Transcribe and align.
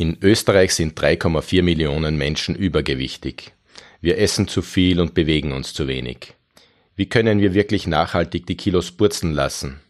In 0.00 0.16
Österreich 0.22 0.74
sind 0.74 0.96
3,4 0.96 1.60
Millionen 1.60 2.16
Menschen 2.16 2.54
übergewichtig. 2.54 3.52
Wir 4.00 4.18
essen 4.18 4.46
zu 4.46 4.62
viel 4.62 5.00
und 5.00 5.12
bewegen 5.12 5.50
uns 5.50 5.74
zu 5.74 5.88
wenig. 5.88 6.34
Wie 6.94 7.08
können 7.08 7.40
wir 7.40 7.52
wirklich 7.52 7.88
nachhaltig 7.88 8.46
die 8.46 8.56
Kilos 8.56 8.92
purzeln 8.92 9.32
lassen? 9.32 9.80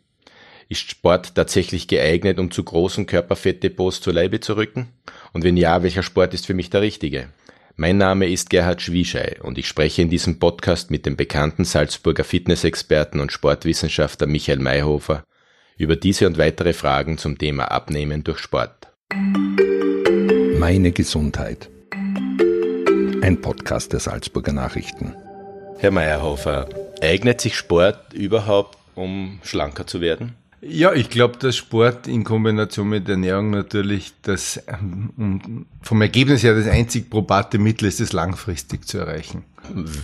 Ist 0.70 0.90
Sport 0.90 1.34
tatsächlich 1.34 1.88
geeignet, 1.88 2.38
um 2.38 2.50
zu 2.50 2.64
großen 2.64 3.04
Körperfettdepots 3.04 4.00
zu 4.00 4.10
Leibe 4.10 4.40
zu 4.40 4.56
rücken? 4.56 4.88
Und 5.34 5.44
wenn 5.44 5.58
ja, 5.58 5.82
welcher 5.82 6.02
Sport 6.02 6.32
ist 6.32 6.46
für 6.46 6.54
mich 6.54 6.70
der 6.70 6.80
richtige? 6.80 7.28
Mein 7.76 7.98
Name 7.98 8.30
ist 8.30 8.48
Gerhard 8.48 8.80
Schwieschei 8.80 9.36
und 9.42 9.58
ich 9.58 9.68
spreche 9.68 10.00
in 10.00 10.08
diesem 10.08 10.38
Podcast 10.38 10.90
mit 10.90 11.04
dem 11.04 11.16
bekannten 11.16 11.66
Salzburger 11.66 12.24
Fitnessexperten 12.24 13.20
und 13.20 13.30
Sportwissenschaftler 13.30 14.26
Michael 14.26 14.60
Mayhofer 14.60 15.22
über 15.76 15.96
diese 15.96 16.26
und 16.26 16.38
weitere 16.38 16.72
Fragen 16.72 17.18
zum 17.18 17.36
Thema 17.36 17.64
Abnehmen 17.64 18.24
durch 18.24 18.38
Sport. 18.38 18.88
Meine 20.70 20.92
Gesundheit. 20.92 21.70
Ein 23.22 23.38
Podcast 23.40 23.94
der 23.94 24.00
Salzburger 24.00 24.52
Nachrichten. 24.52 25.14
Herr 25.78 25.90
Meyerhofer, 25.90 26.68
eignet 27.00 27.40
sich 27.40 27.56
Sport 27.56 28.12
überhaupt, 28.12 28.76
um 28.94 29.40
schlanker 29.42 29.86
zu 29.86 30.02
werden? 30.02 30.34
Ja, 30.60 30.92
ich 30.92 31.08
glaube, 31.08 31.38
dass 31.38 31.56
Sport 31.56 32.06
in 32.06 32.22
Kombination 32.22 32.90
mit 32.90 33.08
Ernährung 33.08 33.48
natürlich 33.48 34.12
das 34.20 34.62
ähm, 34.66 35.64
vom 35.80 36.02
Ergebnis 36.02 36.42
her 36.42 36.54
das 36.54 36.68
einzig 36.68 37.08
probate 37.08 37.56
Mittel 37.56 37.88
ist, 37.88 38.00
es 38.00 38.12
langfristig 38.12 38.86
zu 38.86 38.98
erreichen. 38.98 39.46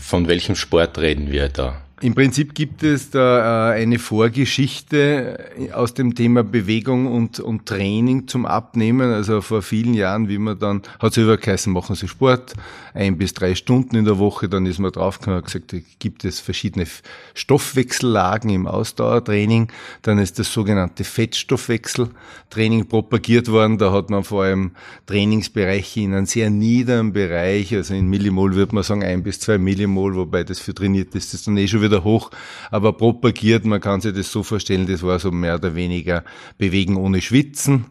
Von 0.01 0.29
welchem 0.29 0.57
Sport 0.57 0.97
reden 0.97 1.31
wir 1.31 1.51
da? 1.51 1.84
Im 2.05 2.15
Prinzip 2.15 2.55
gibt 2.55 2.83
es 2.83 3.09
da 3.09 3.71
äh, 3.73 3.81
eine 3.81 3.99
Vorgeschichte 3.99 5.39
aus 5.73 5.95
dem 5.95 6.15
Thema 6.15 6.45
Bewegung 6.45 7.07
und, 7.07 7.41
und 7.41 7.65
Training 7.65 8.29
zum 8.29 8.45
Abnehmen. 8.45 9.11
Also 9.11 9.41
vor 9.41 9.63
vielen 9.63 9.95
Jahren, 9.95 10.29
wie 10.29 10.37
man 10.37 10.59
dann, 10.59 10.83
hat 10.99 11.13
es 11.13 11.17
übergeheißen, 11.17 11.73
machen 11.73 11.97
Sie 11.97 12.07
Sport, 12.07 12.53
ein 12.93 13.17
bis 13.17 13.33
drei 13.33 13.55
Stunden 13.55 13.97
in 13.97 14.05
der 14.05 14.19
Woche, 14.19 14.51
dann 14.51 14.67
ist 14.67 14.79
man 14.81 14.93
draufgekommen 14.93 15.39
und 15.39 15.47
gesagt, 15.47 15.75
gibt 15.99 16.27
es 16.27 16.41
verschiedene 16.41 16.85
Stoffwechsellagen 17.33 18.51
im 18.51 18.67
Ausdauertraining. 18.67 19.69
Dann 20.03 20.19
ist 20.19 20.39
das 20.39 20.53
sogenannte 20.53 21.05
Fettstoffwechseltraining 21.05 22.87
propagiert 22.87 23.51
worden. 23.51 23.79
Da 23.79 23.93
hat 23.93 24.11
man 24.11 24.25
vor 24.25 24.45
allem 24.45 24.73
Trainingsbereiche 25.07 26.01
in 26.01 26.13
einem 26.13 26.27
sehr 26.27 26.51
niederen 26.51 27.15
Bereich, 27.15 27.75
also 27.75 27.95
in 27.95 28.11
Millimol 28.11 28.57
würde 28.57 28.75
man 28.75 28.85
sagen 28.85 29.03
ein 29.03 29.23
bis 29.23 29.41
zwei 29.41 29.57
Millimol, 29.57 30.17
wobei 30.17 30.45
das 30.45 30.61
für 30.61 30.75
trainiert 30.75 31.15
ist, 31.15 31.33
das 31.33 31.45
dann 31.45 31.57
eh 31.57 31.67
schon 31.67 31.81
wieder 31.81 31.94
hoch, 32.03 32.31
aber 32.71 32.93
propagiert, 32.95 33.65
man 33.65 33.81
kann 33.81 34.01
sich 34.01 34.15
das 34.15 34.33
so 34.33 34.43
vorstellen, 34.43 34.87
das 34.87 35.03
war 35.03 35.19
so 35.19 35.31
mehr 35.31 35.55
oder 35.55 35.75
weniger 35.75 36.25
Bewegen 36.59 36.97
ohne 36.97 37.21
Schwitzen. 37.21 37.87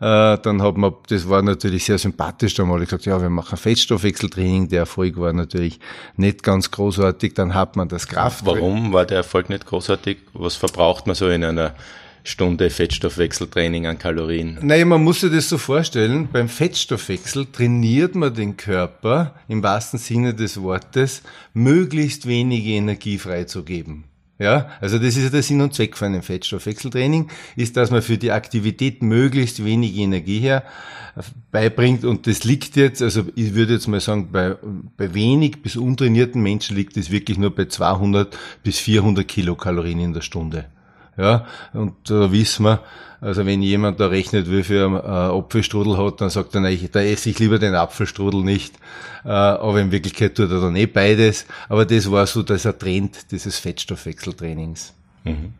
Äh, 0.00 0.38
dann 0.38 0.62
hat 0.62 0.76
man, 0.76 0.94
das 1.08 1.28
war 1.28 1.42
natürlich 1.42 1.84
sehr 1.84 1.98
sympathisch, 1.98 2.54
da 2.54 2.64
haben 2.64 2.78
gesagt, 2.78 3.04
ja, 3.06 3.20
wir 3.20 3.30
machen 3.30 3.56
Fettstoffwechseltraining, 3.56 4.68
der 4.68 4.80
Erfolg 4.80 5.18
war 5.18 5.32
natürlich 5.32 5.80
nicht 6.16 6.44
ganz 6.44 6.70
großartig, 6.70 7.34
dann 7.34 7.54
hat 7.54 7.74
man 7.74 7.88
das 7.88 8.06
Kraft. 8.06 8.46
Warum 8.46 8.92
war 8.92 9.06
der 9.06 9.18
Erfolg 9.18 9.48
nicht 9.48 9.66
großartig? 9.66 10.18
Was 10.34 10.54
verbraucht 10.54 11.08
man 11.08 11.16
so 11.16 11.28
in 11.28 11.42
einer 11.42 11.74
Stunde 12.28 12.68
Fettstoffwechseltraining 12.68 13.86
an 13.86 13.98
Kalorien? 13.98 14.58
Naja, 14.60 14.84
man 14.84 15.02
muss 15.02 15.22
sich 15.22 15.32
das 15.32 15.48
so 15.48 15.56
vorstellen, 15.56 16.28
beim 16.30 16.50
Fettstoffwechsel 16.50 17.46
trainiert 17.50 18.14
man 18.14 18.34
den 18.34 18.58
Körper 18.58 19.34
im 19.48 19.62
wahrsten 19.62 19.98
Sinne 19.98 20.34
des 20.34 20.60
Wortes, 20.60 21.22
möglichst 21.54 22.28
wenige 22.28 22.72
Energie 22.72 23.16
freizugeben. 23.16 24.04
Ja, 24.38 24.68
also 24.82 24.98
das 24.98 25.16
ist 25.16 25.24
ja 25.24 25.30
der 25.30 25.42
Sinn 25.42 25.62
und 25.62 25.72
Zweck 25.72 25.96
von 25.96 26.08
einem 26.08 26.22
Fettstoffwechseltraining, 26.22 27.30
ist, 27.56 27.78
dass 27.78 27.90
man 27.90 28.02
für 28.02 28.18
die 28.18 28.30
Aktivität 28.30 29.02
möglichst 29.02 29.64
wenig 29.64 29.96
Energie 29.96 30.38
her 30.38 30.64
beibringt 31.50 32.04
und 32.04 32.26
das 32.26 32.44
liegt 32.44 32.76
jetzt, 32.76 33.00
also 33.00 33.24
ich 33.36 33.54
würde 33.54 33.72
jetzt 33.72 33.88
mal 33.88 34.00
sagen, 34.00 34.28
bei, 34.30 34.54
bei 34.98 35.14
wenig 35.14 35.62
bis 35.62 35.76
untrainierten 35.76 36.42
Menschen 36.42 36.76
liegt 36.76 36.98
es 36.98 37.10
wirklich 37.10 37.38
nur 37.38 37.54
bei 37.54 37.64
200 37.64 38.36
bis 38.62 38.78
400 38.78 39.26
Kilokalorien 39.26 39.98
in 39.98 40.12
der 40.12 40.20
Stunde. 40.20 40.66
Ja, 41.18 41.46
und 41.72 41.94
da 42.08 42.30
wissen 42.30 42.64
wir, 42.64 42.80
also 43.20 43.44
wenn 43.44 43.60
jemand 43.60 43.98
da 43.98 44.06
rechnet, 44.06 44.48
wie 44.50 44.62
viel 44.62 44.76
äh, 44.76 44.86
Apfelstrudel 44.86 45.98
hat, 45.98 46.20
dann 46.20 46.30
sagt 46.30 46.54
er, 46.54 46.60
nein, 46.60 46.88
da 46.92 47.00
esse 47.00 47.30
ich 47.30 47.38
lieber 47.40 47.58
den 47.58 47.74
Apfelstrudel 47.74 48.42
nicht. 48.44 48.76
Äh, 49.24 49.30
aber 49.30 49.80
in 49.80 49.90
Wirklichkeit 49.90 50.36
tut 50.36 50.50
er 50.52 50.60
dann 50.60 50.76
eh 50.76 50.86
beides. 50.86 51.46
Aber 51.68 51.84
das 51.84 52.08
war 52.10 52.26
so 52.26 52.44
dieser 52.44 52.78
Trend 52.78 53.32
dieses 53.32 53.58
Fettstoffwechseltrainings. 53.58 54.94
Mhm. 55.24 55.54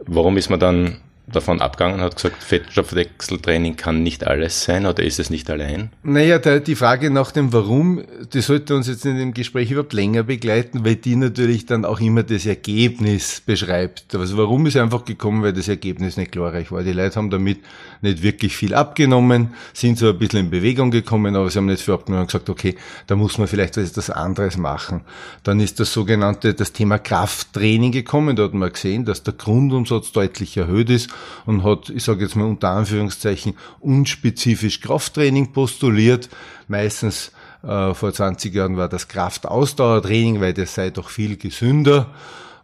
Warum 0.00 0.36
ist 0.36 0.50
man 0.50 0.58
dann 0.58 0.96
davon 1.26 1.62
abgegangen 1.62 1.96
und 1.96 2.02
hat 2.02 2.16
gesagt, 2.16 2.42
Fettstoffwechseltraining 2.42 3.76
kann 3.76 4.02
nicht 4.02 4.26
alles 4.26 4.64
sein 4.64 4.84
oder 4.84 5.02
ist 5.02 5.18
es 5.18 5.30
nicht 5.30 5.48
allein? 5.48 5.90
Naja, 6.02 6.38
der, 6.38 6.60
die 6.60 6.74
Frage 6.74 7.10
nach 7.10 7.32
dem 7.32 7.52
Warum, 7.52 8.02
die 8.32 8.42
sollte 8.42 8.76
uns 8.76 8.88
jetzt 8.88 9.06
in 9.06 9.16
dem 9.16 9.32
Gespräch 9.32 9.70
überhaupt 9.70 9.94
länger 9.94 10.24
begleiten, 10.24 10.84
weil 10.84 10.96
die 10.96 11.16
natürlich 11.16 11.64
dann 11.64 11.86
auch 11.86 12.00
immer 12.00 12.24
das 12.24 12.44
Ergebnis 12.44 13.42
beschreibt. 13.44 14.14
Also 14.14 14.36
warum 14.36 14.66
ist 14.66 14.76
einfach 14.76 15.06
gekommen, 15.06 15.42
weil 15.42 15.54
das 15.54 15.68
Ergebnis 15.68 16.18
nicht 16.18 16.32
glorreich 16.32 16.70
war. 16.70 16.82
Die 16.82 16.92
Leute 16.92 17.16
haben 17.16 17.30
damit 17.30 17.60
nicht 18.02 18.22
wirklich 18.22 18.54
viel 18.54 18.74
abgenommen, 18.74 19.54
sind 19.72 19.96
so 19.96 20.10
ein 20.10 20.18
bisschen 20.18 20.40
in 20.40 20.50
Bewegung 20.50 20.90
gekommen, 20.90 21.36
aber 21.36 21.48
sie 21.48 21.56
haben 21.58 21.66
nicht 21.66 21.82
viel 21.82 21.94
abgenommen 21.94 22.22
und 22.22 22.28
gesagt, 22.28 22.50
okay, 22.50 22.74
da 23.06 23.16
muss 23.16 23.38
man 23.38 23.48
vielleicht 23.48 23.78
etwas 23.78 24.10
anderes 24.10 24.58
machen. 24.58 25.00
Dann 25.42 25.58
ist 25.60 25.80
das 25.80 25.90
sogenannte, 25.90 26.52
das 26.52 26.74
Thema 26.74 26.98
Krafttraining 26.98 27.92
gekommen. 27.92 28.36
Da 28.36 28.44
hat 28.44 28.52
man 28.52 28.70
gesehen, 28.70 29.06
dass 29.06 29.22
der 29.22 29.32
Grundumsatz 29.32 30.12
deutlich 30.12 30.58
erhöht 30.58 30.90
ist 30.90 31.13
und 31.46 31.64
hat, 31.64 31.90
ich 31.90 32.04
sage 32.04 32.24
jetzt 32.24 32.36
mal 32.36 32.44
unter 32.44 32.70
Anführungszeichen, 32.70 33.54
unspezifisch 33.80 34.80
Krafttraining 34.80 35.52
postuliert. 35.52 36.28
Meistens 36.68 37.32
äh, 37.62 37.94
vor 37.94 38.12
20 38.12 38.54
Jahren 38.54 38.76
war 38.76 38.88
das 38.88 39.08
Kraftausdauertraining, 39.08 40.40
weil 40.40 40.54
das 40.54 40.74
sei 40.74 40.90
doch 40.90 41.08
viel 41.08 41.36
gesünder. 41.36 42.14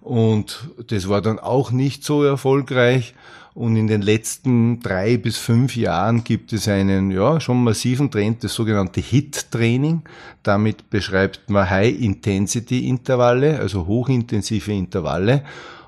Und 0.00 0.68
das 0.88 1.08
war 1.08 1.20
dann 1.20 1.38
auch 1.38 1.70
nicht 1.70 2.04
so 2.04 2.24
erfolgreich. 2.24 3.14
Und 3.52 3.76
in 3.76 3.88
den 3.88 4.00
letzten 4.00 4.80
drei 4.80 5.16
bis 5.16 5.36
fünf 5.36 5.76
Jahren 5.76 6.22
gibt 6.22 6.52
es 6.52 6.68
einen 6.68 7.10
ja 7.10 7.40
schon 7.40 7.64
massiven 7.64 8.10
Trend, 8.10 8.44
das 8.44 8.54
sogenannte 8.54 9.00
HIT-Training. 9.00 10.02
Damit 10.42 10.88
beschreibt 10.88 11.50
man 11.50 11.68
High-Intensity-Intervalle, 11.68 13.58
also 13.58 13.86
hochintensive 13.86 14.72
Intervalle. 14.72 15.42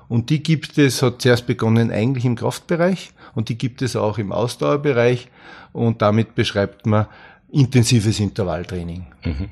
Und 0.07 0.29
die 0.29 0.43
gibt 0.43 0.77
es, 0.77 1.01
hat 1.01 1.21
zuerst 1.21 1.47
begonnen 1.47 1.91
eigentlich 1.91 2.25
im 2.25 2.35
Kraftbereich 2.35 3.11
und 3.35 3.49
die 3.49 3.57
gibt 3.57 3.81
es 3.81 3.95
auch 3.95 4.17
im 4.17 4.31
Ausdauerbereich 4.31 5.29
und 5.71 6.01
damit 6.01 6.35
beschreibt 6.35 6.85
man 6.85 7.07
intensives 7.51 8.19
Intervalltraining. 8.19 9.05
Mhm. 9.23 9.49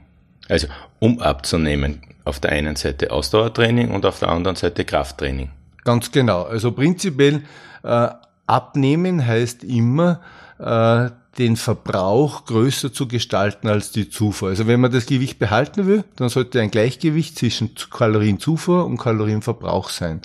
Also 0.50 0.68
um 1.00 1.20
abzunehmen, 1.20 2.02
auf 2.26 2.40
der 2.40 2.52
einen 2.52 2.76
Seite 2.76 3.12
Ausdauertraining 3.12 3.92
und 3.92 4.06
auf 4.06 4.20
der 4.20 4.30
anderen 4.30 4.56
Seite 4.56 4.86
Krafttraining. 4.86 5.50
Ganz 5.84 6.12
genau. 6.12 6.44
Also 6.44 6.72
prinzipiell 6.72 7.44
äh, 7.84 8.10
abnehmen 8.46 9.26
heißt 9.26 9.64
immer, 9.64 10.20
äh, 10.60 11.10
den 11.38 11.56
Verbrauch 11.56 12.46
größer 12.46 12.92
zu 12.92 13.08
gestalten 13.08 13.70
als 13.70 13.92
die 13.92 14.10
Zufuhr. 14.10 14.50
Also 14.50 14.68
wenn 14.68 14.82
man 14.82 14.92
das 14.92 15.06
Gewicht 15.06 15.40
behalten 15.40 15.88
will, 15.88 16.04
dann 16.18 16.28
sollte 16.28 16.60
ein 16.60 16.72
Gleichgewicht 16.72 17.38
zwischen 17.38 17.72
Kalorienzufuhr 17.90 18.86
und 18.86 18.98
Kalorienverbrauch 18.98 19.90
sein. 19.90 20.22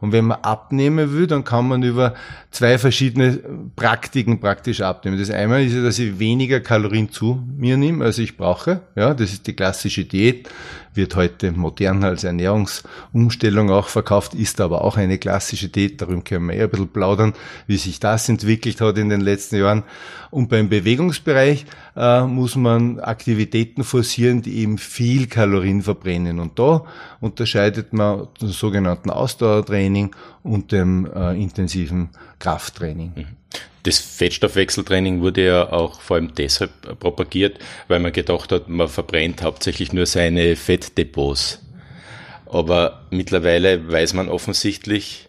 Und 0.00 0.12
wenn 0.12 0.26
man 0.26 0.40
abnehmen 0.42 1.12
will, 1.12 1.26
dann 1.26 1.44
kann 1.44 1.68
man 1.68 1.82
über 1.82 2.14
zwei 2.50 2.78
verschiedene 2.78 3.38
Praktiken 3.76 4.40
praktisch 4.40 4.82
abnehmen. 4.82 5.18
Das 5.18 5.30
eine 5.30 5.64
ist 5.64 5.74
ja, 5.74 5.82
dass 5.82 5.98
ich 5.98 6.18
weniger 6.18 6.60
Kalorien 6.60 7.10
zu 7.10 7.42
mir 7.56 7.76
nehme, 7.76 8.04
als 8.04 8.18
ich 8.18 8.36
brauche. 8.36 8.80
Ja, 8.96 9.14
das 9.14 9.32
ist 9.32 9.46
die 9.46 9.54
klassische 9.54 10.04
Diät 10.04 10.48
wird 10.94 11.16
heute 11.16 11.52
modern 11.52 12.04
als 12.04 12.24
Ernährungsumstellung 12.24 13.70
auch 13.70 13.88
verkauft, 13.88 14.34
ist 14.34 14.60
aber 14.60 14.82
auch 14.84 14.96
eine 14.96 15.18
klassische 15.18 15.68
Diät. 15.68 16.00
Darum 16.00 16.24
können 16.24 16.46
wir 16.48 16.54
eher 16.54 16.64
ein 16.64 16.70
bisschen 16.70 16.88
plaudern, 16.88 17.34
wie 17.66 17.76
sich 17.76 18.00
das 18.00 18.28
entwickelt 18.28 18.80
hat 18.80 18.98
in 18.98 19.08
den 19.08 19.20
letzten 19.20 19.56
Jahren. 19.56 19.84
Und 20.30 20.48
beim 20.48 20.68
Bewegungsbereich 20.68 21.66
äh, 21.96 22.22
muss 22.22 22.56
man 22.56 23.00
Aktivitäten 23.00 23.84
forcieren, 23.84 24.42
die 24.42 24.58
eben 24.58 24.78
viel 24.78 25.26
Kalorien 25.26 25.82
verbrennen. 25.82 26.38
Und 26.38 26.58
da 26.58 26.84
unterscheidet 27.20 27.92
man 27.92 28.28
den 28.40 28.48
sogenannten 28.48 29.10
Ausdauertraining 29.10 30.14
und 30.42 30.72
dem 30.72 31.06
äh, 31.06 31.40
intensiven 31.40 32.10
Krafttraining. 32.38 33.12
Mhm. 33.14 33.26
Das 33.82 33.98
Fettstoffwechseltraining 33.98 35.20
wurde 35.20 35.46
ja 35.46 35.72
auch 35.72 36.00
vor 36.00 36.16
allem 36.16 36.34
deshalb 36.34 36.98
propagiert, 37.00 37.58
weil 37.88 38.00
man 38.00 38.12
gedacht 38.12 38.52
hat, 38.52 38.68
man 38.68 38.88
verbrennt 38.88 39.42
hauptsächlich 39.42 39.92
nur 39.92 40.06
seine 40.06 40.56
Fettdepots. 40.56 41.60
Aber 42.46 43.06
mittlerweile 43.10 43.90
weiß 43.90 44.12
man 44.14 44.28
offensichtlich, 44.28 45.28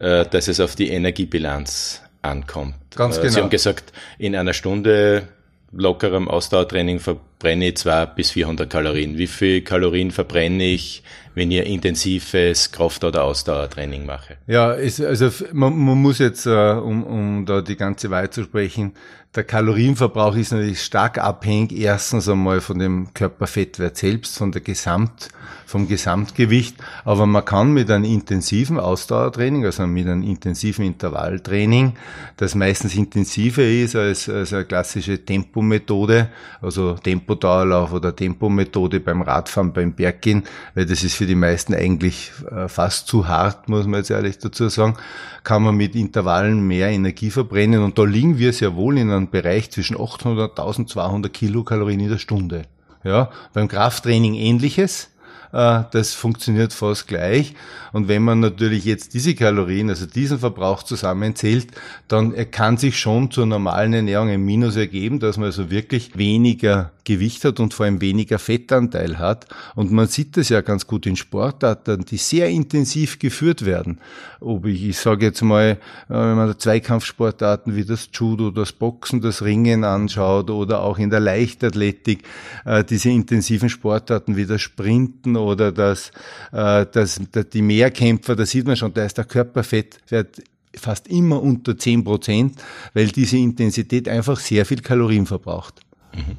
äh, 0.00 0.26
dass 0.26 0.48
es 0.48 0.60
auf 0.60 0.74
die 0.74 0.90
Energiebilanz 0.90 2.02
ankommt. 2.22 2.74
Ganz 2.94 3.16
genau. 3.16 3.28
Sie 3.30 3.40
haben 3.40 3.50
gesagt, 3.50 3.92
in 4.18 4.34
einer 4.34 4.52
Stunde 4.52 5.28
lockerem 5.72 6.28
Ausdauertraining 6.28 7.00
verbrennt 7.00 7.26
verbrenne 7.38 7.68
ich 7.68 7.76
200 7.76 8.16
bis 8.16 8.30
400 8.30 8.70
Kalorien. 8.70 9.18
Wie 9.18 9.26
viel 9.26 9.60
Kalorien 9.60 10.10
verbrenne 10.10 10.64
ich, 10.64 11.02
wenn 11.34 11.50
ich 11.50 11.66
intensives 11.66 12.72
Kraft- 12.72 13.04
oder 13.04 13.24
Ausdauertraining 13.24 14.06
mache? 14.06 14.38
Ja, 14.46 14.74
es, 14.74 15.00
also 15.00 15.30
man, 15.52 15.76
man 15.76 16.00
muss 16.00 16.18
jetzt, 16.18 16.46
äh, 16.46 16.50
um, 16.50 17.04
um 17.04 17.46
da 17.46 17.60
die 17.60 17.76
ganze 17.76 18.10
Wahrheit 18.10 18.32
zu 18.32 18.42
sprechen, 18.44 18.92
der 19.36 19.44
Kalorienverbrauch 19.44 20.34
ist 20.34 20.52
natürlich 20.52 20.82
stark 20.82 21.18
abhängig, 21.18 21.78
erstens 21.78 22.26
einmal 22.26 22.62
von 22.62 22.78
dem 22.78 23.12
Körperfettwert 23.12 23.94
selbst, 23.94 24.38
von 24.38 24.50
der 24.50 24.62
Gesamt, 24.62 25.28
vom 25.66 25.88
Gesamtgewicht. 25.88 26.76
Aber 27.04 27.26
man 27.26 27.44
kann 27.44 27.74
mit 27.74 27.90
einem 27.90 28.04
intensiven 28.04 28.80
Ausdauertraining, 28.80 29.66
also 29.66 29.86
mit 29.86 30.06
einem 30.06 30.22
intensiven 30.22 30.86
Intervalltraining, 30.86 31.98
das 32.38 32.54
meistens 32.54 32.94
intensiver 32.94 33.62
ist 33.62 33.94
als, 33.94 34.26
als 34.30 34.54
eine 34.54 34.64
klassische 34.64 35.22
Tempomethode, 35.22 36.30
also 36.62 36.94
Tempodauerlauf 37.26 37.92
oder 37.92 38.16
Tempomethode 38.16 39.00
beim 39.00 39.20
Radfahren, 39.20 39.72
beim 39.72 39.92
Berggehen, 39.92 40.44
weil 40.74 40.86
das 40.86 41.04
ist 41.04 41.14
für 41.14 41.26
die 41.26 41.34
meisten 41.34 41.74
eigentlich 41.74 42.32
äh, 42.50 42.68
fast 42.68 43.08
zu 43.08 43.28
hart, 43.28 43.68
muss 43.68 43.86
man 43.86 44.00
jetzt 44.00 44.10
ehrlich 44.10 44.38
dazu 44.38 44.68
sagen, 44.68 44.96
kann 45.44 45.62
man 45.62 45.76
mit 45.76 45.94
Intervallen 45.94 46.66
mehr 46.66 46.88
Energie 46.88 47.30
verbrennen. 47.30 47.82
Und 47.82 47.98
da 47.98 48.04
liegen 48.04 48.38
wir 48.38 48.52
sehr 48.52 48.74
wohl 48.76 48.98
in 48.98 49.10
einem 49.10 49.26
einem 49.26 49.30
Bereich 49.30 49.70
zwischen 49.70 50.00
800 50.00 50.50
und 50.50 50.58
1200 50.58 51.32
Kilokalorien 51.32 52.00
in 52.00 52.08
der 52.10 52.18
Stunde. 52.18 52.62
Ja, 53.04 53.30
beim 53.52 53.68
Krafttraining 53.68 54.34
ähnliches. 54.34 55.10
Äh, 55.56 55.84
das 55.90 56.12
funktioniert 56.12 56.74
fast 56.74 57.08
gleich. 57.08 57.54
Und 57.92 58.08
wenn 58.08 58.22
man 58.22 58.40
natürlich 58.40 58.84
jetzt 58.84 59.14
diese 59.14 59.34
Kalorien, 59.34 59.88
also 59.88 60.04
diesen 60.04 60.38
Verbrauch 60.38 60.82
zusammenzählt, 60.82 61.68
dann 62.08 62.34
kann 62.50 62.76
sich 62.76 62.98
schon 62.98 63.30
zur 63.30 63.46
normalen 63.46 63.94
Ernährung 63.94 64.28
ein 64.28 64.44
Minus 64.44 64.76
ergeben, 64.76 65.18
dass 65.18 65.38
man 65.38 65.46
also 65.46 65.70
wirklich 65.70 66.18
weniger 66.18 66.92
Gewicht 67.04 67.44
hat 67.44 67.58
und 67.60 67.72
vor 67.72 67.86
allem 67.86 68.02
weniger 68.02 68.38
Fettanteil 68.38 69.18
hat. 69.18 69.46
Und 69.76 69.92
man 69.92 70.08
sieht 70.08 70.36
das 70.36 70.50
ja 70.50 70.60
ganz 70.60 70.86
gut 70.86 71.06
in 71.06 71.16
Sportarten, 71.16 72.04
die 72.04 72.18
sehr 72.18 72.48
intensiv 72.48 73.18
geführt 73.18 73.64
werden. 73.64 74.00
Ob 74.40 74.66
ich, 74.66 74.84
ich 74.84 74.98
sage 74.98 75.26
jetzt 75.26 75.40
mal, 75.40 75.70
äh, 75.70 75.78
wenn 76.08 76.36
man 76.36 76.58
Zweikampfsportarten 76.58 77.76
wie 77.76 77.84
das 77.84 78.10
Judo, 78.12 78.50
das 78.50 78.72
Boxen, 78.72 79.22
das 79.22 79.42
Ringen 79.42 79.84
anschaut 79.84 80.50
oder 80.50 80.82
auch 80.82 80.98
in 80.98 81.08
der 81.08 81.20
Leichtathletik, 81.20 82.24
äh, 82.66 82.84
diese 82.84 83.08
intensiven 83.08 83.70
Sportarten 83.70 84.36
wie 84.36 84.44
das 84.44 84.60
Sprinten 84.60 85.36
oder 85.46 85.72
das, 85.72 86.10
äh, 86.52 86.86
das, 86.90 87.20
die 87.52 87.62
Mehrkämpfer, 87.62 88.36
da 88.36 88.46
sieht 88.46 88.66
man 88.66 88.76
schon, 88.76 88.92
da 88.92 89.04
ist 89.04 89.18
der 89.18 89.24
Körperfettwert 89.24 90.42
fast 90.74 91.08
immer 91.08 91.42
unter 91.42 91.76
10 91.76 92.04
Prozent, 92.04 92.62
weil 92.94 93.08
diese 93.08 93.38
Intensität 93.38 94.08
einfach 94.08 94.38
sehr 94.38 94.66
viel 94.66 94.80
Kalorien 94.80 95.26
verbraucht. 95.26 95.80
Mhm. 96.14 96.36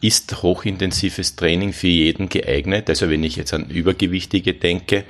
Ist 0.00 0.42
hochintensives 0.42 1.36
Training 1.36 1.72
für 1.72 1.88
jeden 1.88 2.28
geeignet? 2.28 2.88
Also 2.88 3.08
wenn 3.08 3.24
ich 3.24 3.36
jetzt 3.36 3.52
an 3.52 3.68
Übergewichtige 3.68 4.54
denke, 4.54 5.04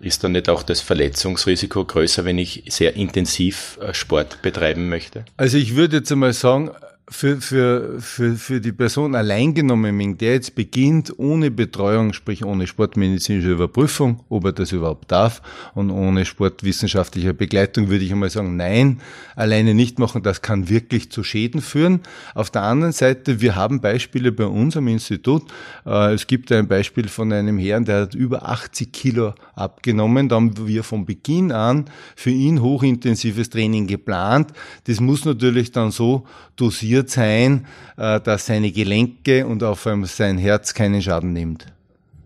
ist 0.00 0.24
dann 0.24 0.32
nicht 0.32 0.48
auch 0.48 0.62
das 0.62 0.80
Verletzungsrisiko 0.80 1.84
größer, 1.84 2.24
wenn 2.24 2.38
ich 2.38 2.64
sehr 2.68 2.96
intensiv 2.96 3.78
äh, 3.82 3.92
Sport 3.92 4.40
betreiben 4.42 4.88
möchte? 4.88 5.24
Also 5.36 5.58
ich 5.58 5.76
würde 5.76 5.98
jetzt 5.98 6.10
einmal 6.10 6.32
sagen, 6.32 6.70
für, 7.10 7.40
für, 7.40 8.00
für, 8.00 8.36
für 8.36 8.60
die 8.60 8.70
Person 8.70 9.16
allein 9.16 9.52
genommen, 9.52 10.16
der 10.16 10.34
jetzt 10.34 10.54
beginnt 10.54 11.12
ohne 11.18 11.50
Betreuung, 11.50 12.12
sprich 12.12 12.44
ohne 12.44 12.68
sportmedizinische 12.68 13.50
Überprüfung, 13.50 14.24
ob 14.28 14.44
er 14.44 14.52
das 14.52 14.70
überhaupt 14.70 15.10
darf 15.10 15.42
und 15.74 15.90
ohne 15.90 16.24
sportwissenschaftliche 16.24 17.34
Begleitung, 17.34 17.88
würde 17.88 18.04
ich 18.04 18.12
einmal 18.12 18.30
sagen, 18.30 18.56
nein, 18.56 19.00
alleine 19.34 19.74
nicht 19.74 19.98
machen, 19.98 20.22
das 20.22 20.40
kann 20.40 20.68
wirklich 20.68 21.10
zu 21.10 21.24
Schäden 21.24 21.60
führen. 21.60 22.00
Auf 22.34 22.50
der 22.50 22.62
anderen 22.62 22.92
Seite, 22.92 23.40
wir 23.40 23.56
haben 23.56 23.80
Beispiele 23.80 24.30
bei 24.30 24.46
uns 24.46 24.76
am 24.76 24.86
Institut. 24.86 25.42
Äh, 25.84 26.14
es 26.14 26.28
gibt 26.28 26.52
ein 26.52 26.68
Beispiel 26.68 27.08
von 27.08 27.32
einem 27.32 27.58
Herrn, 27.58 27.84
der 27.84 28.02
hat 28.02 28.14
über 28.14 28.48
80 28.48 28.92
Kilo 28.92 29.34
abgenommen. 29.60 30.28
Da 30.28 30.36
haben 30.36 30.66
wir 30.66 30.82
von 30.82 31.06
Beginn 31.06 31.52
an 31.52 31.86
für 32.16 32.30
ihn 32.30 32.62
hochintensives 32.62 33.50
Training 33.50 33.86
geplant. 33.86 34.52
Das 34.84 35.00
muss 35.00 35.24
natürlich 35.24 35.72
dann 35.72 35.90
so 35.90 36.26
dosiert 36.56 37.10
sein, 37.10 37.66
äh, 37.96 38.20
dass 38.20 38.46
seine 38.46 38.72
Gelenke 38.72 39.46
und 39.46 39.62
auch 39.62 39.78
sein 40.04 40.38
Herz 40.38 40.74
keinen 40.74 41.02
Schaden 41.02 41.32
nimmt. 41.32 41.66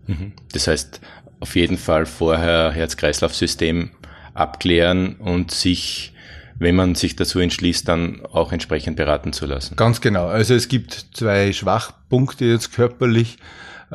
Mhm. 0.07 0.33
Das 0.51 0.67
heißt, 0.67 1.01
auf 1.39 1.55
jeden 1.55 1.77
Fall 1.77 2.05
vorher 2.05 2.71
Herz-Kreislauf-System 2.71 3.91
abklären 4.33 5.15
und 5.15 5.51
sich, 5.51 6.13
wenn 6.57 6.75
man 6.75 6.95
sich 6.95 7.15
dazu 7.15 7.39
entschließt, 7.39 7.87
dann 7.87 8.25
auch 8.25 8.51
entsprechend 8.51 8.97
beraten 8.97 9.33
zu 9.33 9.45
lassen. 9.45 9.75
Ganz 9.75 10.01
genau. 10.01 10.27
Also 10.27 10.53
es 10.53 10.67
gibt 10.67 11.07
zwei 11.13 11.53
Schwachpunkte 11.53 12.45
jetzt 12.45 12.73
körperlich 12.73 13.37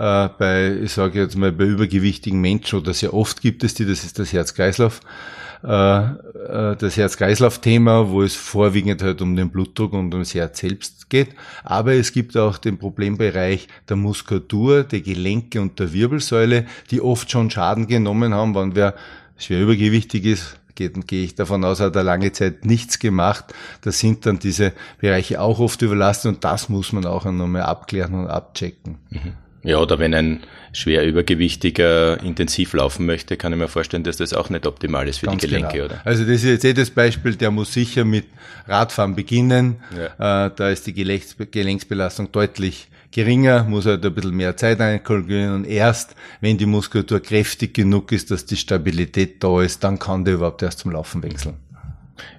äh, 0.01 0.31
bei, 0.39 0.79
ich 0.83 0.93
sage 0.93 1.21
jetzt 1.21 1.37
mal, 1.37 1.53
bei 1.53 1.65
übergewichtigen 1.65 2.41
Menschen 2.41 2.79
oder 2.79 2.95
sehr 2.95 3.13
oft 3.13 3.43
gibt 3.43 3.63
es 3.65 3.75
die, 3.75 3.85
das 3.85 4.03
ist 4.03 4.19
das 4.19 4.33
Herz-Kreislauf. 4.33 5.01
Äh, 5.63 5.99
äh, 5.99 6.77
das 6.77 6.97
Herz-Kreislauf-Thema, 6.97 8.09
wo 8.09 8.23
es 8.23 8.35
vorwiegend 8.35 9.03
halt 9.03 9.21
um 9.21 9.37
den 9.37 9.51
Blutdruck 9.51 9.93
und 9.93 10.15
um 10.15 10.21
das 10.21 10.35
Herz 10.35 10.61
selbst 10.61 11.11
geht. 11.11 11.35
Aber 11.65 11.93
es 11.93 12.13
gibt 12.13 12.35
auch 12.39 12.57
den 12.57 12.79
Problembereich 12.79 13.69
der 13.91 13.97
Muskulatur, 13.97 14.85
der 14.85 15.03
Gelenke 15.03 15.61
und 15.61 15.79
der 15.79 15.93
Wirbelsäule, 15.93 16.65
die 16.91 17.03
oft 17.03 17.31
schon 17.31 17.51
Schaden 17.51 17.87
genommen 17.87 18.33
haben, 18.33 18.55
wenn 18.55 18.75
wer 18.75 18.95
schwer 19.37 19.61
übergewichtig 19.61 20.25
ist, 20.25 20.57
geht, 20.77 21.07
gehe 21.09 21.25
ich 21.25 21.35
davon 21.35 21.63
aus, 21.63 21.81
hat 21.81 21.95
er 21.95 22.05
lange 22.05 22.33
Zeit 22.33 22.65
nichts 22.65 22.99
gemacht. 22.99 23.53
Da 23.83 23.93
sind 23.93 24.25
dann 24.25 24.39
diese 24.39 24.73
Bereiche 24.99 25.43
auch 25.43 25.59
oft 25.59 25.83
überlastet 25.83 26.37
und 26.37 26.45
das 26.45 26.71
muss 26.71 26.93
man 26.93 27.05
auch 27.05 27.27
nochmal 27.27 27.63
abklären 27.63 28.15
und 28.15 28.29
abchecken. 28.29 28.97
Mhm. 29.11 29.35
Ja, 29.63 29.79
oder 29.79 29.99
wenn 29.99 30.15
ein 30.15 30.41
schwer 30.73 31.07
übergewichtiger 31.07 32.23
intensiv 32.23 32.73
laufen 32.73 33.05
möchte, 33.05 33.37
kann 33.37 33.53
ich 33.53 33.59
mir 33.59 33.69
vorstellen, 33.69 34.05
dass 34.05 34.17
das 34.17 34.33
auch 34.33 34.49
nicht 34.49 34.67
optimal 34.67 35.07
ist 35.07 35.19
für 35.19 35.27
Ganz 35.27 35.43
die 35.43 35.49
Gelenke, 35.49 35.73
genau. 35.73 35.85
oder? 35.87 36.01
Also 36.05 36.23
das 36.23 36.37
ist 36.37 36.45
jetzt 36.45 36.65
eh 36.65 36.73
das 36.73 36.91
Beispiel, 36.91 37.37
der 37.37 37.51
muss 37.51 37.73
sicher 37.73 38.05
mit 38.05 38.27
Radfahren 38.67 39.15
beginnen. 39.15 39.77
Ja. 39.95 40.47
Äh, 40.47 40.51
da 40.57 40.71
ist 40.71 40.87
die 40.87 40.95
Gelenks 40.95 41.37
Gelenksbelastung 41.51 42.33
deutlich 42.33 42.89
geringer, 43.11 43.65
muss 43.65 43.87
halt 43.87 44.05
ein 44.05 44.15
bisschen 44.15 44.35
mehr 44.35 44.57
Zeit 44.57 44.81
einkalkulieren 44.81 45.55
und 45.55 45.65
erst, 45.67 46.15
wenn 46.41 46.57
die 46.57 46.67
Muskulatur 46.67 47.21
kräftig 47.21 47.75
genug 47.75 48.13
ist, 48.13 48.31
dass 48.31 48.47
die 48.47 48.57
Stabilität 48.57 49.43
da 49.43 49.61
ist, 49.63 49.83
dann 49.85 49.99
kann 49.99 50.25
der 50.25 50.35
überhaupt 50.35 50.63
erst 50.63 50.79
zum 50.79 50.93
Laufen 50.93 51.23
wechseln. 51.23 51.57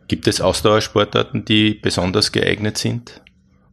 Gibt 0.07 0.27
es 0.27 0.41
Ausdauersportarten, 0.41 1.45
die 1.45 1.73
besonders 1.75 2.31
geeignet 2.31 2.77
sind? 2.77 3.21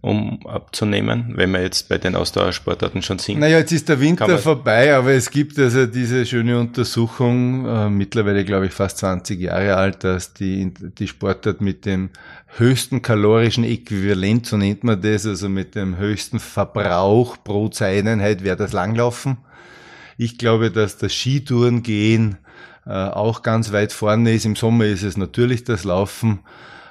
Um 0.01 0.47
abzunehmen, 0.47 1.33
wenn 1.35 1.51
wir 1.51 1.61
jetzt 1.61 1.89
bei 1.89 1.99
den 1.99 2.15
Ausdauersportarten 2.15 3.03
schon 3.03 3.19
sind? 3.19 3.41
Naja, 3.41 3.59
jetzt 3.59 3.73
ist 3.73 3.89
der 3.89 4.01
Winter 4.01 4.39
vorbei, 4.39 4.95
aber 4.95 5.13
es 5.13 5.31
gibt 5.31 5.59
also 5.59 5.87
diese 5.87 6.25
schöne 6.25 6.59
Untersuchung, 6.59 7.67
äh, 7.67 7.91
mittlerweile 7.91 8.45
glaube 8.45 8.67
ich 8.67 8.73
fast 8.73 8.99
20 8.99 9.41
Jahre 9.41 9.77
alt, 9.77 10.05
dass 10.05 10.35
die, 10.35 10.73
die 10.73 11.09
Sportart 11.09 11.61
mit 11.61 11.85
dem 11.85 12.11
höchsten 12.57 13.03
kalorischen 13.03 13.65
Äquivalent, 13.65 14.47
so 14.47 14.57
nennt 14.57 14.85
man 14.85 15.03
das, 15.03 15.27
also 15.27 15.49
mit 15.49 15.75
dem 15.75 15.97
höchsten 15.99 16.39
Verbrauch 16.39 17.37
pro 17.43 17.69
Zeiteinheit 17.69 18.45
wäre 18.45 18.57
das 18.57 18.73
Langlaufen. 18.73 19.39
Ich 20.17 20.39
glaube, 20.39 20.71
dass 20.71 20.97
das 20.97 21.13
Skitourengehen 21.13 22.39
äh, 22.87 22.91
auch 22.91 23.43
ganz 23.43 23.73
weit 23.73 23.93
vorne 23.93 24.33
ist. 24.33 24.47
Im 24.47 24.57
Sommer 24.57 24.87
ist 24.87 25.03
es 25.03 25.17
natürlich 25.17 25.65
das 25.65 25.85
Laufen. 25.85 26.41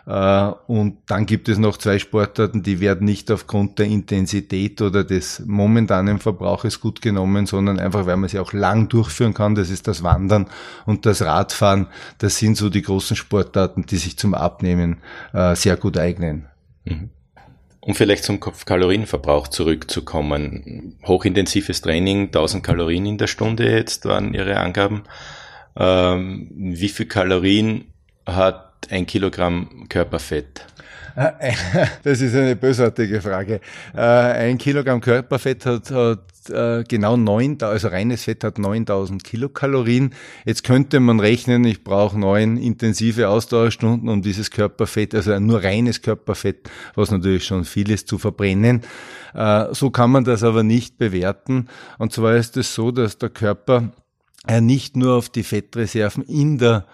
Äh, 0.08 0.52
und 0.68 1.00
dann 1.08 1.26
gibt 1.26 1.50
es 1.50 1.58
noch 1.58 1.78
zwei 1.78 2.00
Sportarten, 2.00 2.64
die 2.64 2.80
werden 2.80 3.06
nicht 3.06 3.30
aufgrund 3.30 3.78
der 3.78 3.88
Intensität 3.88 4.82
oder 4.82 5.04
des 5.04 5.44
momentanen 5.46 6.20
Verbrauches 6.20 6.80
gut 6.80 7.02
genommen, 7.02 7.46
sondern 7.46 7.78
einfach, 7.78 8.06
weil 8.06 8.16
man 8.16 8.30
sie 8.30 8.40
auch 8.40 8.54
lang 8.54 8.88
durchführen 8.88 9.34
kann. 9.34 9.56
Das 9.56 9.70
ist 9.70 9.88
das 9.88 10.04
Wandern 10.04 10.48
und 10.86 11.06
das 11.06 11.22
Radfahren. 11.22 11.88
Das 12.20 12.38
sind 12.38 12.56
so 12.56 12.70
die 12.70 12.82
großen 12.82 13.18
Sportarten, 13.18 13.86
die 13.86 13.98
sich 13.98 14.18
zum 14.18 14.34
Abnehmen 14.34 15.02
äh, 15.34 15.56
sehr 15.56 15.76
gut 15.76 15.98
eignen. 15.98 16.48
Mhm. 16.86 17.10
Um 17.82 17.94
vielleicht 17.94 18.24
zum 18.24 18.40
Kalorienverbrauch 18.40 19.50
zurückzukommen. 19.50 20.98
Hochintensives 21.06 21.82
Training, 21.82 22.28
1000 22.28 22.64
Kalorien 22.64 23.06
in 23.06 23.18
der 23.18 23.28
Stunde 23.28 23.70
jetzt 23.70 24.06
waren 24.06 24.34
Ihre 24.34 24.58
Angaben. 24.58 25.04
Ähm, 25.78 26.50
wie 26.52 26.90
viel 26.90 27.06
Kalorien 27.06 27.86
hat 28.26 28.67
ein 28.90 29.06
Kilogramm 29.06 29.88
Körperfett? 29.90 30.66
Äh, 31.18 31.54
das 32.04 32.22
ist 32.22 32.36
eine 32.36 32.56
bösartige 32.56 33.22
Frage. 33.22 33.60
Äh, 33.96 34.02
ein 34.02 34.58
Kilogramm 34.58 35.02
Körperfett 35.02 35.66
hat, 35.66 35.90
hat 35.90 36.50
äh, 36.50 36.84
genau 36.88 37.18
9, 37.18 37.58
also 37.62 37.88
reines 37.88 38.24
Fett 38.24 38.44
hat 38.44 38.60
9000 38.60 39.24
Kilokalorien. 39.24 40.14
Jetzt 40.46 40.64
könnte 40.64 41.00
man 41.00 41.20
rechnen, 41.20 41.66
ich 41.66 41.84
brauche 41.84 42.20
neun 42.20 42.58
intensive 42.58 43.30
Ausdauerstunden, 43.30 44.10
um 44.10 44.22
dieses 44.22 44.52
Körperfett, 44.52 45.16
also 45.16 45.38
nur 45.40 45.64
reines 45.64 46.04
Körperfett, 46.04 46.70
was 46.94 47.10
natürlich 47.10 47.46
schon 47.46 47.66
viel 47.66 47.90
ist, 47.90 48.08
zu 48.08 48.20
verbrennen. 48.20 48.82
So 49.72 49.92
kann 49.92 50.10
man 50.10 50.24
das 50.24 50.44
aber 50.44 50.64
nicht 50.64 50.98
bewerten. 50.98 51.68
Und 51.98 52.14
zwar 52.14 52.36
ist 52.38 52.58
es 52.58 52.74
so, 52.74 52.92
dass 52.92 53.18
der 53.18 53.30
Körper 53.30 53.92
nicht 54.62 54.96
nur 54.96 55.16
auf 55.16 55.30
die 55.30 55.44
Fettreserven 55.44 56.24
in 56.24 56.58
der 56.58 56.86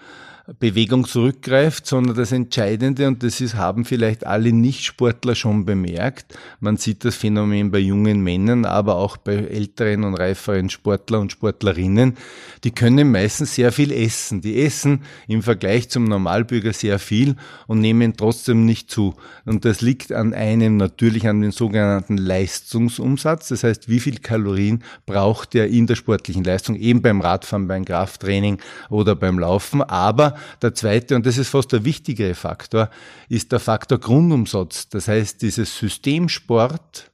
Bewegung 0.58 1.06
zurückgreift, 1.06 1.86
sondern 1.86 2.16
das 2.16 2.30
Entscheidende, 2.30 3.08
und 3.08 3.22
das 3.22 3.40
ist, 3.40 3.54
haben 3.54 3.86
vielleicht 3.86 4.26
alle 4.26 4.52
Nichtsportler 4.52 5.34
schon 5.34 5.64
bemerkt, 5.64 6.36
man 6.60 6.76
sieht 6.76 7.02
das 7.06 7.16
Phänomen 7.16 7.70
bei 7.70 7.78
jungen 7.78 8.20
Männern, 8.20 8.66
aber 8.66 8.96
auch 8.96 9.16
bei 9.16 9.36
älteren 9.36 10.04
und 10.04 10.14
reiferen 10.14 10.68
Sportler 10.68 11.20
und 11.20 11.32
Sportlerinnen, 11.32 12.18
die 12.62 12.72
können 12.72 13.10
meistens 13.10 13.54
sehr 13.54 13.72
viel 13.72 13.90
essen. 13.90 14.42
Die 14.42 14.62
essen 14.62 15.00
im 15.28 15.42
Vergleich 15.42 15.88
zum 15.88 16.04
Normalbürger 16.04 16.74
sehr 16.74 16.98
viel 16.98 17.36
und 17.66 17.80
nehmen 17.80 18.14
trotzdem 18.14 18.66
nicht 18.66 18.90
zu. 18.90 19.14
Und 19.46 19.64
das 19.64 19.80
liegt 19.80 20.12
an 20.12 20.34
einem, 20.34 20.76
natürlich 20.76 21.26
an 21.26 21.40
den 21.40 21.52
sogenannten 21.52 22.18
Leistungsumsatz, 22.18 23.48
das 23.48 23.64
heißt, 23.64 23.88
wie 23.88 24.00
viel 24.00 24.18
Kalorien 24.18 24.84
braucht 25.06 25.54
er 25.54 25.68
in 25.68 25.86
der 25.86 25.94
sportlichen 25.94 26.44
Leistung, 26.44 26.76
eben 26.76 27.00
beim 27.00 27.22
Radfahren, 27.22 27.66
beim 27.66 27.86
Krafttraining 27.86 28.58
oder 28.90 29.16
beim 29.16 29.38
Laufen, 29.38 29.80
aber 29.80 30.33
der 30.62 30.74
zweite, 30.74 31.16
und 31.16 31.26
das 31.26 31.38
ist 31.38 31.48
fast 31.48 31.72
der 31.72 31.84
wichtigere 31.84 32.34
Faktor, 32.34 32.90
ist 33.28 33.52
der 33.52 33.60
Faktor 33.60 33.98
Grundumsatz. 33.98 34.88
Das 34.88 35.08
heißt, 35.08 35.42
dieses 35.42 35.76
Systemsport, 35.76 37.10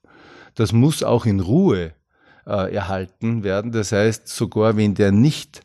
das 0.55 0.73
muss 0.73 1.03
auch 1.03 1.27
in 1.27 1.41
Ruhe 1.41 1.93
äh, 2.47 2.75
erhalten 2.75 3.45
werden. 3.45 3.73
Das 3.73 3.93
heißt, 3.93 4.29
sogar 4.29 4.77
wenn 4.77 4.95
der 4.95 5.13
nicht 5.13 5.63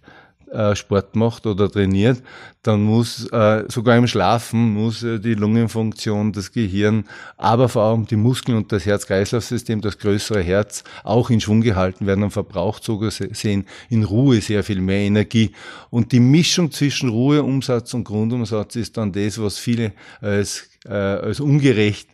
Sport 0.75 1.15
macht 1.15 1.45
oder 1.45 1.69
trainiert, 1.69 2.21
dann 2.61 2.83
muss 2.83 3.27
äh, 3.31 3.63
sogar 3.67 3.97
im 3.97 4.07
Schlafen 4.07 4.73
muss 4.73 5.03
äh, 5.03 5.19
die 5.19 5.35
Lungenfunktion, 5.35 6.31
das 6.31 6.51
Gehirn, 6.51 7.05
aber 7.37 7.69
vor 7.69 7.83
allem 7.83 8.07
die 8.07 8.15
Muskeln 8.15 8.57
und 8.57 8.71
das 8.71 8.85
Herz-Kreislauf-System, 8.85 9.81
das 9.81 9.97
größere 9.97 10.41
Herz, 10.41 10.83
auch 11.03 11.29
in 11.29 11.41
Schwung 11.41 11.61
gehalten 11.61 12.07
werden 12.07 12.23
und 12.23 12.31
verbraucht 12.31 12.83
sogar 12.83 13.11
sehen 13.11 13.65
in 13.89 14.03
Ruhe 14.03 14.41
sehr 14.41 14.63
viel 14.63 14.81
mehr 14.81 15.01
Energie. 15.01 15.51
Und 15.89 16.11
die 16.11 16.19
Mischung 16.19 16.71
zwischen 16.71 17.09
Ruheumsatz 17.09 17.93
und 17.93 18.03
Grundumsatz 18.03 18.75
ist 18.75 18.97
dann 18.97 19.11
das, 19.11 19.39
was 19.39 19.57
viele 19.57 19.93
als, 20.21 20.69
äh, 20.85 20.93
als 20.93 21.39
ungerecht 21.39 22.09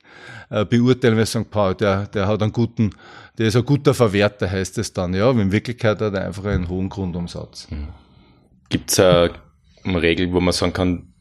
äh, 0.50 0.66
beurteilen, 0.66 1.18
weil 1.18 1.26
sie 1.26 1.34
sagen, 1.34 1.48
Paul, 1.50 1.76
der, 1.76 2.08
der 2.08 2.28
hat 2.28 2.42
einen 2.42 2.52
guten, 2.52 2.92
der 3.38 3.48
ist 3.48 3.56
ein 3.56 3.66
guter 3.66 3.94
Verwerter, 3.94 4.52
heißt 4.52 4.78
es 4.80 4.92
dann. 4.92 5.14
Ja, 5.14 5.32
in 5.32 5.52
Wirklichkeit 5.52 6.02
hat 6.02 6.14
er 6.14 6.26
einfach 6.26 6.46
einen 6.46 6.68
hohen 6.68 6.90
Grundumsatz. 6.90 7.68
Mhm. 7.70 7.88
Gibt 8.72 8.90
es 8.90 9.00
eine 9.00 9.32
Regel, 9.86 10.32
wo 10.32 10.40
man 10.40 10.54
sagen 10.54 10.74
kann, 10.74 11.14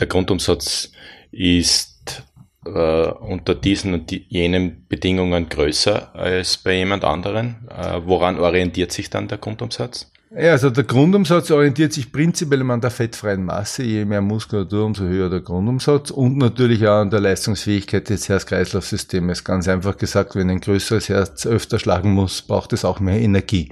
der 0.00 0.06
Grundumsatz 0.08 0.90
ist 1.30 2.24
äh, 2.64 2.70
unter 2.70 3.54
diesen 3.54 3.94
und 3.94 4.10
die, 4.10 4.26
jenen 4.28 4.84
Bedingungen 4.88 5.48
größer 5.48 6.14
als 6.14 6.56
bei 6.56 6.76
jemand 6.78 7.04
anderen? 7.04 7.68
Äh, 7.70 8.00
woran 8.04 8.40
orientiert 8.40 8.90
sich 8.90 9.08
dann 9.08 9.28
der 9.28 9.38
Grundumsatz? 9.38 10.10
Ja, 10.36 10.50
also 10.50 10.70
der 10.70 10.82
Grundumsatz 10.82 11.52
orientiert 11.52 11.92
sich 11.92 12.10
prinzipiell 12.10 12.68
an 12.68 12.80
der 12.80 12.90
fettfreien 12.90 13.44
Masse. 13.44 13.84
Je 13.84 14.04
mehr 14.04 14.20
Muskulatur, 14.20 14.86
umso 14.86 15.04
höher 15.04 15.30
der 15.30 15.40
Grundumsatz 15.40 16.10
und 16.10 16.36
natürlich 16.36 16.84
auch 16.88 17.00
an 17.02 17.10
der 17.10 17.20
Leistungsfähigkeit 17.20 18.08
des 18.08 18.28
Herz-Kreislauf-Systems. 18.28 19.44
Ganz 19.44 19.68
einfach 19.68 19.96
gesagt, 19.96 20.34
wenn 20.34 20.50
ein 20.50 20.60
größeres 20.60 21.08
Herz 21.10 21.46
öfter 21.46 21.78
schlagen 21.78 22.10
muss, 22.10 22.42
braucht 22.42 22.72
es 22.72 22.84
auch 22.84 22.98
mehr 22.98 23.20
Energie. 23.20 23.70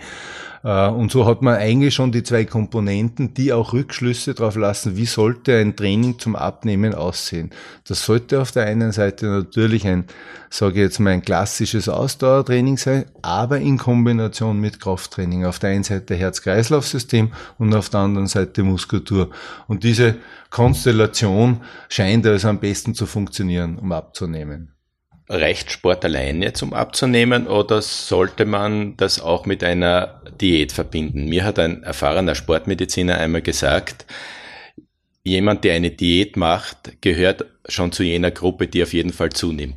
Äh, 0.65 0.89
und 0.89 1.13
so 1.13 1.27
hat 1.27 1.43
man 1.43 1.57
eigentlich 1.57 1.95
schon 1.95 2.11
die 2.11 2.23
zwei 2.23 2.45
Komponenten, 2.45 3.35
die 3.35 3.53
auch 3.53 3.73
Rückschlüsse 3.73 4.35
darauf 4.35 4.57
lassen, 4.57 4.97
wie 4.97 5.07
sollte 5.07 5.57
ein 5.57 5.77
Training 5.77 6.19
zum 6.19 6.35
Abnehmen 6.35 6.95
aussehen. 6.95 7.51
Das 7.87 8.05
sollte 8.05 8.41
auf 8.41 8.51
der 8.51 8.65
einen 8.65 8.91
Seite 8.91 9.27
natürlich 9.27 9.87
ein, 9.87 10.07
sage 10.51 10.77
ich 10.77 10.81
jetzt 10.81 10.99
mal, 10.99 11.11
ein 11.11 11.23
klassisches 11.23 11.89
Ausdauertraining 11.89 12.79
sein, 12.79 13.05
aber 13.23 13.59
in 13.61 13.79
Kombination 13.79 14.59
mit 14.59 14.81
Krafttraining. 14.81 15.45
Auf 15.45 15.59
der 15.59 15.71
einen 15.71 15.85
Seite 15.85 16.15
Herz-Kreislauf-System 16.15 17.33
und 17.59 17.75
auf 17.75 17.91
der 17.91 18.01
anderen 18.01 18.27
Seite 18.27 18.63
Muskulatur. 18.63 19.31
Und 19.69 19.85
diese 19.85 20.17
Konstellation 20.51 21.61
scheint 21.89 22.27
also 22.27 22.49
am 22.49 22.59
besten 22.59 22.95
zu 22.95 23.07
funktionieren, 23.07 23.79
um 23.79 23.93
abzunehmen 23.93 24.74
reicht 25.29 25.71
Sport 25.71 26.05
alleine 26.05 26.53
zum 26.53 26.75
Abzunehmen 26.75 27.47
oder 27.47 27.81
sollte 27.81 28.45
man 28.45 28.97
das 28.97 29.21
auch 29.21 29.47
mit 29.47 29.65
einer 29.65 30.23
Diät 30.41 30.73
verbinden? 30.73 31.29
Mir 31.29 31.45
hat 31.45 31.59
ein 31.59 31.83
erfahrener 31.83 32.35
Sportmediziner 32.35 33.19
einmal 33.19 33.43
gesagt, 33.43 34.07
jemand, 35.23 35.65
der 35.65 35.75
eine 35.75 35.91
Diät 35.91 36.37
macht, 36.37 37.01
gehört 37.01 37.47
schon 37.69 37.93
zu 37.93 38.03
jener 38.03 38.31
Gruppe, 38.31 38.69
die 38.69 38.83
auf 38.83 38.93
jeden 38.93 39.13
Fall 39.13 39.31
zunimmt. 39.31 39.77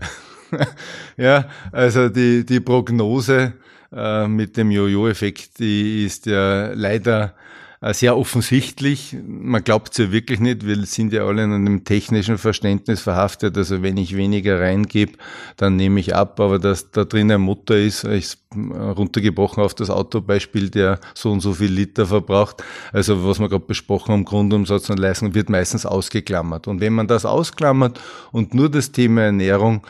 ja, 1.18 1.50
also 1.72 2.10
die, 2.10 2.46
die 2.46 2.60
Prognose 2.60 3.54
äh, 3.94 4.28
mit 4.28 4.58
dem 4.58 4.72
Jojo-Effekt, 4.72 5.60
die 5.60 6.06
ist 6.06 6.26
ja 6.26 6.72
leider 6.74 7.36
sehr 7.82 8.18
offensichtlich. 8.18 9.16
Man 9.28 9.64
glaubt 9.64 9.92
es 9.92 9.98
ja 9.98 10.12
wirklich 10.12 10.40
nicht. 10.40 10.66
Wir 10.66 10.84
sind 10.86 11.14
ja 11.14 11.26
alle 11.26 11.44
in 11.44 11.54
einem 11.54 11.84
technischen 11.84 12.40
Verständnis 12.40 13.02
verhaftet. 13.02 13.56
Also 13.56 13.84
wenn 13.84 13.98
ich 13.98 14.16
weniger 14.16 14.60
reingebe, 14.60 15.14
dann 15.58 15.76
nehme 15.76 16.00
ich 16.00 16.16
ab. 16.16 16.40
Aber 16.40 16.58
dass 16.58 16.90
da 16.90 17.06
drin 17.06 17.32
ein 17.32 17.42
Motor 17.42 17.78
ist, 17.78 18.04
ist 18.04 18.40
runtergebrochen 18.56 19.64
auf 19.64 19.76
das 19.76 19.92
Autobeispiel, 19.92 20.70
der 20.72 21.00
so 21.14 21.32
und 21.32 21.42
so 21.42 21.54
viel 21.54 21.72
Liter 21.72 22.08
verbraucht. 22.08 22.64
Also 22.94 23.28
was 23.28 23.40
wir 23.40 23.48
gerade 23.48 23.66
besprochen 23.66 24.12
haben, 24.12 24.26
Grundumsatz 24.26 24.90
und 24.90 24.98
Leistung 24.98 25.36
wird 25.36 25.50
meistens 25.50 25.86
ausgeklammert. 25.86 26.68
Und 26.68 26.82
wenn 26.82 26.94
man 26.94 27.08
das 27.08 27.26
ausklammert 27.26 28.00
und 28.32 28.56
nur 28.56 28.70
das 28.70 28.92
Thema 28.92 29.22
Ernährung 29.22 29.84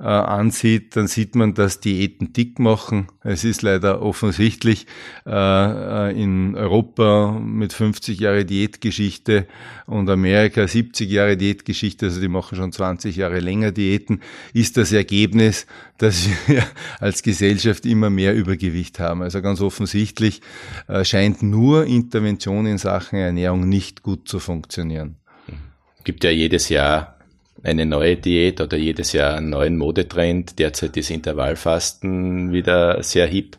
äh, 0.00 0.04
ansieht, 0.04 0.96
dann 0.96 1.06
sieht 1.06 1.34
man, 1.34 1.54
dass 1.54 1.80
Diäten 1.80 2.32
dick 2.32 2.58
machen. 2.58 3.08
Es 3.22 3.44
ist 3.44 3.62
leider 3.62 4.02
offensichtlich 4.02 4.86
äh, 5.26 5.30
äh 5.30 6.22
in 6.22 6.54
Europa 6.54 7.32
mit 7.32 7.72
50 7.72 8.18
Jahre 8.18 8.44
Diätgeschichte 8.44 9.46
und 9.86 10.08
Amerika 10.08 10.66
70 10.66 11.10
Jahre 11.10 11.36
Diätgeschichte, 11.36 12.06
also 12.06 12.20
die 12.20 12.28
machen 12.28 12.56
schon 12.56 12.72
20 12.72 13.16
Jahre 13.16 13.40
länger 13.40 13.72
Diäten, 13.72 14.20
ist 14.52 14.76
das 14.76 14.92
Ergebnis, 14.92 15.66
dass 15.98 16.28
wir 16.46 16.64
als 17.00 17.22
Gesellschaft 17.22 17.86
immer 17.86 18.10
mehr 18.10 18.34
Übergewicht 18.34 18.98
haben. 18.98 19.22
Also 19.22 19.42
ganz 19.42 19.60
offensichtlich 19.60 20.40
äh, 20.88 21.04
scheint 21.04 21.42
nur 21.42 21.86
Intervention 21.86 22.66
in 22.66 22.78
Sachen 22.78 23.18
Ernährung 23.18 23.68
nicht 23.68 24.02
gut 24.02 24.28
zu 24.28 24.38
funktionieren. 24.38 25.16
Gibt 26.04 26.22
ja 26.24 26.30
jedes 26.30 26.68
Jahr 26.68 27.13
eine 27.64 27.86
neue 27.86 28.16
Diät 28.16 28.60
oder 28.60 28.76
jedes 28.76 29.12
Jahr 29.12 29.34
einen 29.34 29.50
neuen 29.50 29.76
Modetrend. 29.76 30.58
Derzeit 30.58 30.96
ist 30.96 31.10
Intervallfasten 31.10 32.52
wieder 32.52 33.02
sehr 33.02 33.26
hip. 33.26 33.56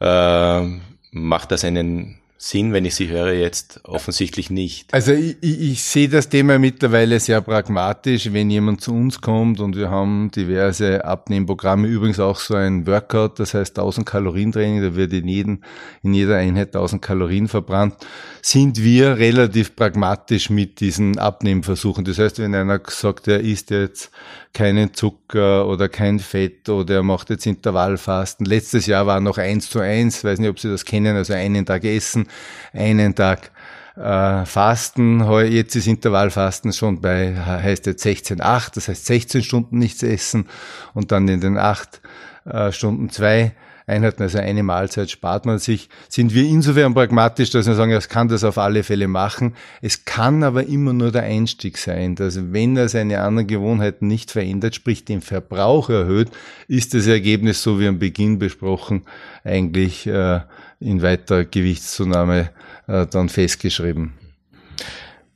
Äh, 0.00 0.62
macht 1.10 1.52
das 1.52 1.64
einen 1.64 2.17
Sinn, 2.40 2.72
wenn 2.72 2.84
ich 2.84 2.94
Sie 2.94 3.08
höre 3.08 3.32
jetzt? 3.32 3.80
Offensichtlich 3.82 4.48
nicht. 4.48 4.94
Also 4.94 5.10
ich, 5.10 5.38
ich, 5.40 5.60
ich 5.72 5.82
sehe 5.82 6.08
das 6.08 6.28
Thema 6.28 6.60
mittlerweile 6.60 7.18
sehr 7.18 7.40
pragmatisch. 7.40 8.32
Wenn 8.32 8.48
jemand 8.48 8.80
zu 8.80 8.94
uns 8.94 9.20
kommt 9.20 9.58
und 9.58 9.74
wir 9.74 9.90
haben 9.90 10.30
diverse 10.30 11.04
Abnehmprogramme, 11.04 11.88
übrigens 11.88 12.20
auch 12.20 12.38
so 12.38 12.54
ein 12.54 12.86
Workout, 12.86 13.40
das 13.40 13.54
heißt 13.54 13.76
1000 13.76 14.06
Kalorien 14.06 14.52
Training, 14.52 14.82
da 14.82 14.94
wird 14.94 15.12
in, 15.14 15.26
jeden, 15.26 15.64
in 16.04 16.14
jeder 16.14 16.36
Einheit 16.36 16.68
1000 16.68 17.02
Kalorien 17.02 17.48
verbrannt, 17.48 17.96
sind 18.40 18.84
wir 18.84 19.18
relativ 19.18 19.74
pragmatisch 19.74 20.48
mit 20.48 20.78
diesen 20.78 21.18
Abnehmversuchen. 21.18 22.04
Das 22.04 22.20
heißt, 22.20 22.38
wenn 22.38 22.54
einer 22.54 22.80
sagt, 22.86 23.26
er 23.26 23.40
isst 23.40 23.70
jetzt 23.70 24.12
keinen 24.58 24.92
Zucker 24.92 25.68
oder 25.68 25.88
kein 25.88 26.18
Fett 26.18 26.68
oder 26.68 26.96
er 26.96 27.02
macht 27.04 27.30
jetzt 27.30 27.46
Intervallfasten. 27.46 28.44
Letztes 28.44 28.86
Jahr 28.86 29.06
war 29.06 29.20
noch 29.20 29.38
eins 29.38 29.70
zu 29.70 29.78
eins, 29.78 30.24
weiß 30.24 30.40
nicht, 30.40 30.50
ob 30.50 30.58
Sie 30.58 30.68
das 30.68 30.84
kennen, 30.84 31.14
also 31.14 31.32
einen 31.32 31.64
Tag 31.64 31.84
essen, 31.84 32.26
einen 32.72 33.14
Tag 33.14 33.52
äh, 33.96 34.44
Fasten. 34.44 35.20
Jetzt 35.44 35.76
ist 35.76 35.86
Intervallfasten 35.86 36.72
schon 36.72 37.00
bei, 37.00 37.36
heißt 37.36 37.86
jetzt 37.86 38.04
16,8, 38.04 38.74
das 38.74 38.88
heißt 38.88 39.06
16 39.06 39.44
Stunden 39.44 39.78
nichts 39.78 40.02
essen 40.02 40.48
und 40.92 41.12
dann 41.12 41.28
in 41.28 41.40
den 41.40 41.56
acht 41.56 42.00
äh, 42.44 42.72
Stunden 42.72 43.10
zwei 43.10 43.52
Einheiten, 43.88 44.22
also 44.22 44.38
eine 44.38 44.62
Mahlzeit 44.62 45.10
spart 45.10 45.46
man 45.46 45.58
sich, 45.58 45.88
sind 46.08 46.34
wir 46.34 46.44
insofern 46.44 46.94
pragmatisch, 46.94 47.50
dass 47.50 47.66
wir 47.66 47.74
sagen, 47.74 47.92
es 47.92 48.08
kann 48.08 48.28
das 48.28 48.44
auf 48.44 48.58
alle 48.58 48.82
Fälle 48.82 49.08
machen. 49.08 49.54
Es 49.80 50.04
kann 50.04 50.42
aber 50.42 50.66
immer 50.66 50.92
nur 50.92 51.10
der 51.10 51.22
Einstieg 51.22 51.78
sein, 51.78 52.14
dass 52.14 52.52
wenn 52.52 52.76
er 52.76 52.88
seine 52.88 53.22
anderen 53.22 53.46
Gewohnheiten 53.46 54.06
nicht 54.06 54.30
verändert, 54.30 54.74
sprich 54.74 55.04
den 55.04 55.20
Verbrauch 55.20 55.88
erhöht, 55.88 56.30
ist 56.68 56.94
das 56.94 57.06
Ergebnis, 57.06 57.62
so 57.62 57.80
wie 57.80 57.88
am 57.88 57.98
Beginn 57.98 58.38
besprochen, 58.38 59.02
eigentlich 59.44 60.06
äh, 60.06 60.40
in 60.80 61.02
weiter 61.02 61.44
Gewichtszunahme 61.44 62.50
äh, 62.86 63.06
dann 63.06 63.28
festgeschrieben. 63.28 64.12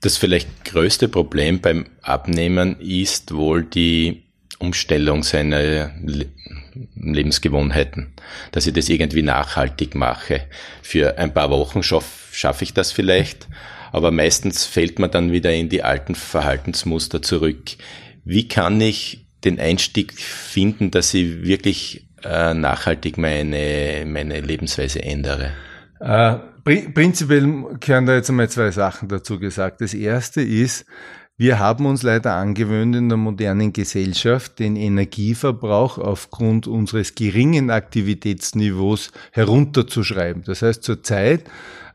Das 0.00 0.16
vielleicht 0.16 0.64
größte 0.64 1.08
Problem 1.08 1.60
beim 1.60 1.86
Abnehmen 2.02 2.78
ist 2.80 3.32
wohl 3.34 3.62
die 3.62 4.24
Umstellung 4.58 5.22
seiner 5.22 5.90
Lebensgewohnheiten, 6.94 8.12
dass 8.52 8.66
ich 8.66 8.72
das 8.72 8.88
irgendwie 8.88 9.22
nachhaltig 9.22 9.94
mache. 9.94 10.42
Für 10.82 11.18
ein 11.18 11.34
paar 11.34 11.50
Wochen 11.50 11.82
schaffe 11.82 12.22
schaff 12.32 12.62
ich 12.62 12.72
das 12.72 12.92
vielleicht, 12.92 13.46
aber 13.92 14.10
meistens 14.10 14.64
fällt 14.64 14.98
man 14.98 15.10
dann 15.10 15.32
wieder 15.32 15.52
in 15.52 15.68
die 15.68 15.82
alten 15.82 16.14
Verhaltensmuster 16.14 17.20
zurück. 17.20 17.72
Wie 18.24 18.48
kann 18.48 18.80
ich 18.80 19.26
den 19.44 19.60
Einstieg 19.60 20.14
finden, 20.14 20.90
dass 20.90 21.12
ich 21.14 21.42
wirklich 21.42 22.06
äh, 22.24 22.54
nachhaltig 22.54 23.18
meine, 23.18 24.04
meine 24.06 24.40
Lebensweise 24.40 25.02
ändere? 25.02 25.52
Äh, 26.00 26.36
prinzipiell 26.64 27.76
gehören 27.80 28.06
da 28.06 28.14
jetzt 28.14 28.30
einmal 28.30 28.48
zwei 28.48 28.70
Sachen 28.70 29.08
dazu 29.08 29.38
gesagt. 29.38 29.80
Das 29.80 29.94
erste 29.94 30.40
ist, 30.40 30.86
wir 31.38 31.58
haben 31.58 31.86
uns 31.86 32.02
leider 32.02 32.34
angewöhnt 32.34 32.94
in 32.94 33.08
der 33.08 33.16
modernen 33.16 33.72
Gesellschaft, 33.72 34.58
den 34.58 34.76
Energieverbrauch 34.76 35.98
aufgrund 35.98 36.66
unseres 36.66 37.14
geringen 37.14 37.70
Aktivitätsniveaus 37.70 39.12
herunterzuschreiben. 39.32 40.42
Das 40.44 40.62
heißt, 40.62 40.82
zurzeit 40.82 41.44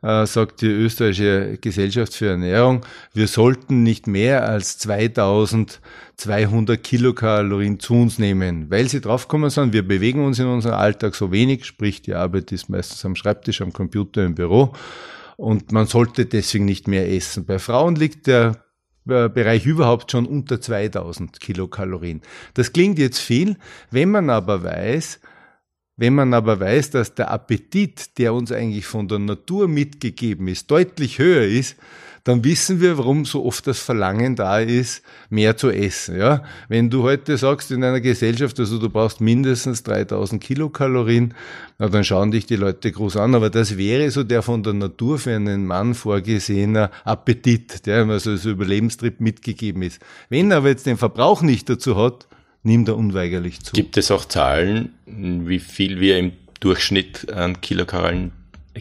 äh, 0.02 0.26
sagt 0.26 0.62
die 0.62 0.68
österreichische 0.68 1.58
Gesellschaft 1.62 2.16
für 2.16 2.30
Ernährung, 2.30 2.86
wir 3.14 3.28
sollten 3.28 3.84
nicht 3.84 4.08
mehr 4.08 4.48
als 4.48 4.80
2200 4.80 6.84
Kilokalorien 6.84 7.80
zu 7.80 7.94
uns 7.94 8.20
nehmen, 8.20 8.70
weil 8.70 8.90
sie 8.90 9.02
draufkommen 9.02 9.50
sind, 9.50 9.72
wir 9.72 9.88
bewegen 9.88 10.26
uns 10.26 10.40
in 10.40 10.48
unserem 10.48 10.76
Alltag 10.76 11.16
so 11.16 11.32
wenig, 11.32 11.66
sprich 11.66 12.02
die 12.02 12.16
Arbeit 12.16 12.52
ist 12.52 12.70
meistens 12.70 13.06
am 13.06 13.16
Schreibtisch, 13.16 13.62
am 13.62 13.72
Computer, 13.72 14.26
im 14.26 14.36
Büro 14.36 14.74
und 15.38 15.72
man 15.72 15.86
sollte 15.86 16.26
deswegen 16.26 16.66
nicht 16.66 16.88
mehr 16.88 17.12
essen. 17.12 17.46
Bei 17.46 17.60
Frauen 17.60 17.96
liegt 17.96 18.28
der 18.28 18.64
Bereich 19.08 19.66
überhaupt 19.66 20.12
schon 20.12 20.26
unter 20.26 20.62
2000 20.62 21.40
Kilokalorien. 21.40 22.22
Das 22.54 22.74
klingt 22.74 23.00
jetzt 23.00 23.20
viel, 23.20 23.56
wenn 23.90 24.12
man 24.12 24.30
aber 24.30 24.64
weiß, 24.64 25.20
wenn 25.98 26.14
man 26.14 26.34
aber 26.34 26.60
weiß, 26.60 26.92
dass 26.92 27.16
der 27.16 27.32
Appetit, 27.32 28.18
der 28.20 28.34
uns 28.34 28.52
eigentlich 28.52 28.86
von 28.86 29.08
der 29.08 29.20
Natur 29.20 29.68
mitgegeben 29.68 30.48
ist, 30.48 30.70
deutlich 30.70 31.18
höher 31.18 31.44
ist, 31.44 31.76
dann 32.28 32.44
wissen 32.44 32.82
wir, 32.82 32.98
warum 32.98 33.24
so 33.24 33.46
oft 33.46 33.66
das 33.68 33.80
Verlangen 33.80 34.36
da 34.36 34.60
ist, 34.60 35.02
mehr 35.30 35.56
zu 35.56 35.70
essen. 35.70 36.18
Ja? 36.18 36.44
Wenn 36.68 36.90
du 36.90 37.04
heute 37.04 37.38
sagst 37.38 37.72
in 37.72 37.86
einer 37.86 38.02
Gesellschaft, 38.02 38.60
also 38.60 38.80
du 38.80 38.90
brauchst 38.90 39.22
mindestens 39.22 39.82
3000 39.84 40.44
Kilokalorien, 40.44 41.34
na, 41.80 41.88
dann 41.88 42.04
schauen 42.04 42.32
dich 42.32 42.46
die 42.46 42.58
Leute 42.58 42.92
groß 42.92 43.16
an. 43.16 43.34
Aber 43.34 43.50
das 43.50 43.78
wäre 43.78 44.12
so 44.12 44.26
der 44.26 44.42
von 44.42 44.62
der 44.62 44.74
Natur 44.74 45.20
für 45.20 45.34
einen 45.34 45.66
Mann 45.66 45.94
vorgesehener 45.94 46.92
Appetit, 47.06 47.86
der 47.86 48.06
also 48.06 48.32
als 48.32 48.44
Überlebenstrieb 48.44 49.22
mitgegeben 49.22 49.82
ist. 49.82 50.02
Wenn 50.28 50.52
er 50.52 50.58
aber 50.58 50.68
jetzt 50.68 50.86
den 50.86 50.98
Verbrauch 50.98 51.42
nicht 51.42 51.70
dazu 51.70 51.96
hat, 51.96 52.28
nimmt 52.64 52.88
er 52.88 52.98
unweigerlich 52.98 53.62
zu. 53.62 53.74
Gibt 53.74 53.98
es 53.98 54.12
auch 54.12 54.26
Zahlen, 54.26 54.94
wie 55.06 55.60
viel 55.60 56.00
wir 56.00 56.18
im 56.18 56.34
Durchschnitt 56.60 57.32
an 57.32 57.62
Kilokalorien, 57.62 58.32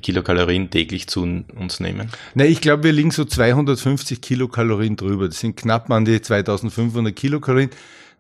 Kilokalorien 0.00 0.70
täglich 0.70 1.06
zu 1.08 1.22
uns 1.22 1.80
nehmen? 1.80 2.10
Na, 2.34 2.44
ich 2.44 2.60
glaube, 2.60 2.84
wir 2.84 2.92
liegen 2.92 3.10
so 3.10 3.24
250 3.24 4.20
Kilokalorien 4.20 4.96
drüber. 4.96 5.28
Das 5.28 5.40
sind 5.40 5.56
knapp 5.56 5.90
an 5.90 6.04
die 6.04 6.20
2500 6.20 7.14
Kilokalorien. 7.14 7.70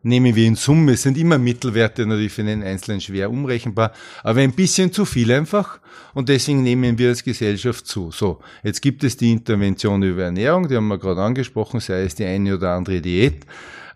Nehmen 0.02 0.36
wir 0.36 0.46
in 0.46 0.54
Summe, 0.54 0.92
es 0.92 1.02
sind 1.02 1.18
immer 1.18 1.36
Mittelwerte 1.36 2.06
natürlich 2.06 2.32
für 2.32 2.44
den 2.44 2.62
Einzelnen 2.62 3.00
schwer 3.00 3.28
umrechenbar, 3.28 3.92
aber 4.22 4.40
ein 4.40 4.52
bisschen 4.52 4.92
zu 4.92 5.04
viel 5.04 5.32
einfach 5.32 5.80
und 6.14 6.28
deswegen 6.28 6.62
nehmen 6.62 6.96
wir 6.96 7.08
als 7.08 7.24
Gesellschaft 7.24 7.88
zu. 7.88 8.12
So, 8.12 8.40
jetzt 8.62 8.82
gibt 8.82 9.02
es 9.02 9.16
die 9.16 9.32
Intervention 9.32 10.04
über 10.04 10.24
Ernährung, 10.24 10.68
die 10.68 10.76
haben 10.76 10.86
wir 10.86 10.98
gerade 10.98 11.22
angesprochen, 11.22 11.80
sei 11.80 12.02
es 12.02 12.14
die 12.14 12.24
eine 12.24 12.54
oder 12.54 12.74
andere 12.74 13.00
Diät. 13.00 13.46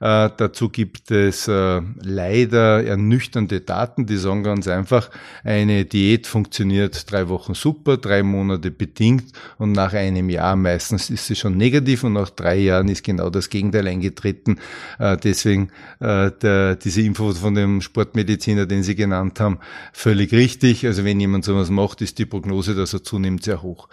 Äh, 0.00 0.30
dazu 0.34 0.70
gibt 0.70 1.10
es 1.10 1.46
äh, 1.46 1.82
leider 2.02 2.82
ernüchternde 2.84 3.60
Daten, 3.60 4.06
die 4.06 4.16
sagen 4.16 4.42
ganz 4.42 4.66
einfach, 4.66 5.10
eine 5.44 5.84
Diät 5.84 6.26
funktioniert 6.26 7.10
drei 7.12 7.28
Wochen 7.28 7.52
super, 7.52 7.98
drei 7.98 8.22
Monate 8.22 8.70
bedingt 8.70 9.32
und 9.58 9.72
nach 9.72 9.92
einem 9.92 10.30
Jahr 10.30 10.56
meistens 10.56 11.10
ist 11.10 11.26
sie 11.26 11.36
schon 11.36 11.58
negativ 11.58 12.02
und 12.04 12.14
nach 12.14 12.30
drei 12.30 12.56
Jahren 12.56 12.88
ist 12.88 13.04
genau 13.04 13.28
das 13.28 13.50
Gegenteil 13.50 13.86
eingetreten. 13.88 14.58
Äh, 14.98 15.18
deswegen 15.18 15.70
äh, 16.00 16.30
der, 16.30 16.76
diese 16.76 17.02
Info 17.02 17.32
von 17.32 17.54
dem 17.54 17.82
Sportmediziner, 17.82 18.64
den 18.64 18.82
Sie 18.82 18.94
genannt 18.94 19.38
haben, 19.38 19.58
völlig 19.92 20.32
richtig. 20.32 20.86
Also 20.86 21.04
wenn 21.04 21.20
jemand 21.20 21.44
sowas 21.44 21.68
macht, 21.68 22.00
ist 22.00 22.18
die 22.18 22.26
Prognose, 22.26 22.74
dass 22.74 22.94
er 22.94 23.02
zunimmt, 23.02 23.44
sehr 23.44 23.60
hoch. 23.60 23.88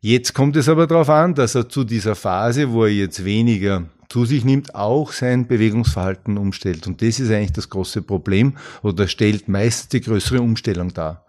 Jetzt 0.00 0.34
kommt 0.34 0.56
es 0.56 0.68
aber 0.68 0.86
darauf 0.86 1.08
an, 1.08 1.34
dass 1.34 1.54
er 1.54 1.68
zu 1.68 1.84
dieser 1.84 2.14
Phase, 2.14 2.70
wo 2.70 2.84
er 2.84 2.92
jetzt 2.92 3.24
weniger 3.24 3.86
zu 4.08 4.24
sich 4.24 4.44
nimmt, 4.44 4.74
auch 4.74 5.12
sein 5.12 5.46
Bewegungsverhalten 5.46 6.38
umstellt. 6.38 6.86
Und 6.86 7.02
das 7.02 7.20
ist 7.20 7.30
eigentlich 7.30 7.52
das 7.52 7.68
große 7.68 8.02
Problem 8.02 8.56
oder 8.82 9.06
stellt 9.06 9.48
meist 9.48 9.92
die 9.92 10.00
größere 10.00 10.40
Umstellung 10.40 10.94
dar. 10.94 11.24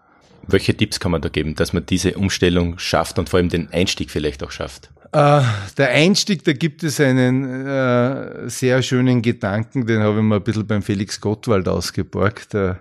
Welche 0.46 0.74
Tipps 0.74 0.98
kann 0.98 1.12
man 1.12 1.20
da 1.20 1.28
geben, 1.28 1.54
dass 1.54 1.72
man 1.72 1.84
diese 1.86 2.14
Umstellung 2.14 2.78
schafft 2.78 3.18
und 3.18 3.28
vor 3.28 3.38
allem 3.38 3.50
den 3.50 3.70
Einstieg 3.72 4.10
vielleicht 4.10 4.42
auch 4.42 4.50
schafft? 4.50 4.90
Äh, 5.12 5.42
der 5.76 5.90
Einstieg, 5.90 6.44
da 6.44 6.52
gibt 6.52 6.82
es 6.84 7.00
einen 7.00 7.66
äh, 7.66 8.48
sehr 8.48 8.80
schönen 8.82 9.22
Gedanken, 9.22 9.86
den 9.86 10.00
habe 10.00 10.18
ich 10.18 10.22
mal 10.22 10.36
ein 10.36 10.42
bisschen 10.42 10.66
beim 10.66 10.82
Felix 10.82 11.20
Gottwald 11.20 11.68
ausgeborgt, 11.68 12.54
äh, 12.54 12.74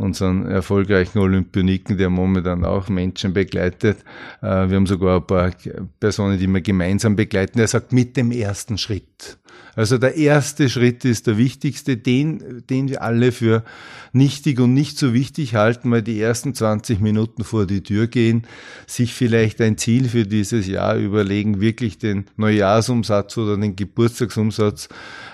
unseren 0.00 0.46
erfolgreichen 0.46 1.18
Olympioniken, 1.18 1.98
der 1.98 2.10
momentan 2.10 2.64
auch 2.64 2.88
Menschen 2.88 3.32
begleitet. 3.32 3.98
Äh, 4.42 4.68
wir 4.68 4.76
haben 4.76 4.86
sogar 4.86 5.20
ein 5.20 5.26
paar 5.26 5.52
Personen, 6.00 6.38
die 6.38 6.46
wir 6.46 6.60
gemeinsam 6.60 7.16
begleiten. 7.16 7.58
Er 7.58 7.68
sagt, 7.68 7.92
mit 7.92 8.16
dem 8.16 8.32
ersten 8.32 8.78
Schritt. 8.78 9.38
Also 9.76 9.98
der 9.98 10.16
erste 10.16 10.68
Schritt 10.68 11.04
ist 11.04 11.26
der 11.26 11.38
wichtigste, 11.38 11.96
den, 11.96 12.64
den 12.68 12.88
wir 12.88 13.02
alle 13.02 13.30
für 13.30 13.62
nichtig 14.12 14.58
und 14.58 14.74
nicht 14.74 14.98
so 14.98 15.14
wichtig 15.14 15.54
halten, 15.54 15.88
mal 15.88 16.02
die 16.02 16.20
ersten 16.20 16.54
20 16.54 17.00
Minuten 17.00 17.44
vor 17.44 17.66
die 17.66 17.82
Tür 17.82 18.06
gehen, 18.06 18.46
sich 18.86 19.14
vielleicht 19.14 19.60
ein 19.60 19.78
Ziel 19.78 20.08
für 20.08 20.24
dieses 20.24 20.66
Jahr 20.66 20.96
überlegen, 20.96 21.60
wirklich 21.60 21.98
den 21.98 22.26
Neujahrsumsatz 22.36 23.36
oder 23.38 23.56
den 23.56 23.76
Geburtstagsumsatz 23.76 24.88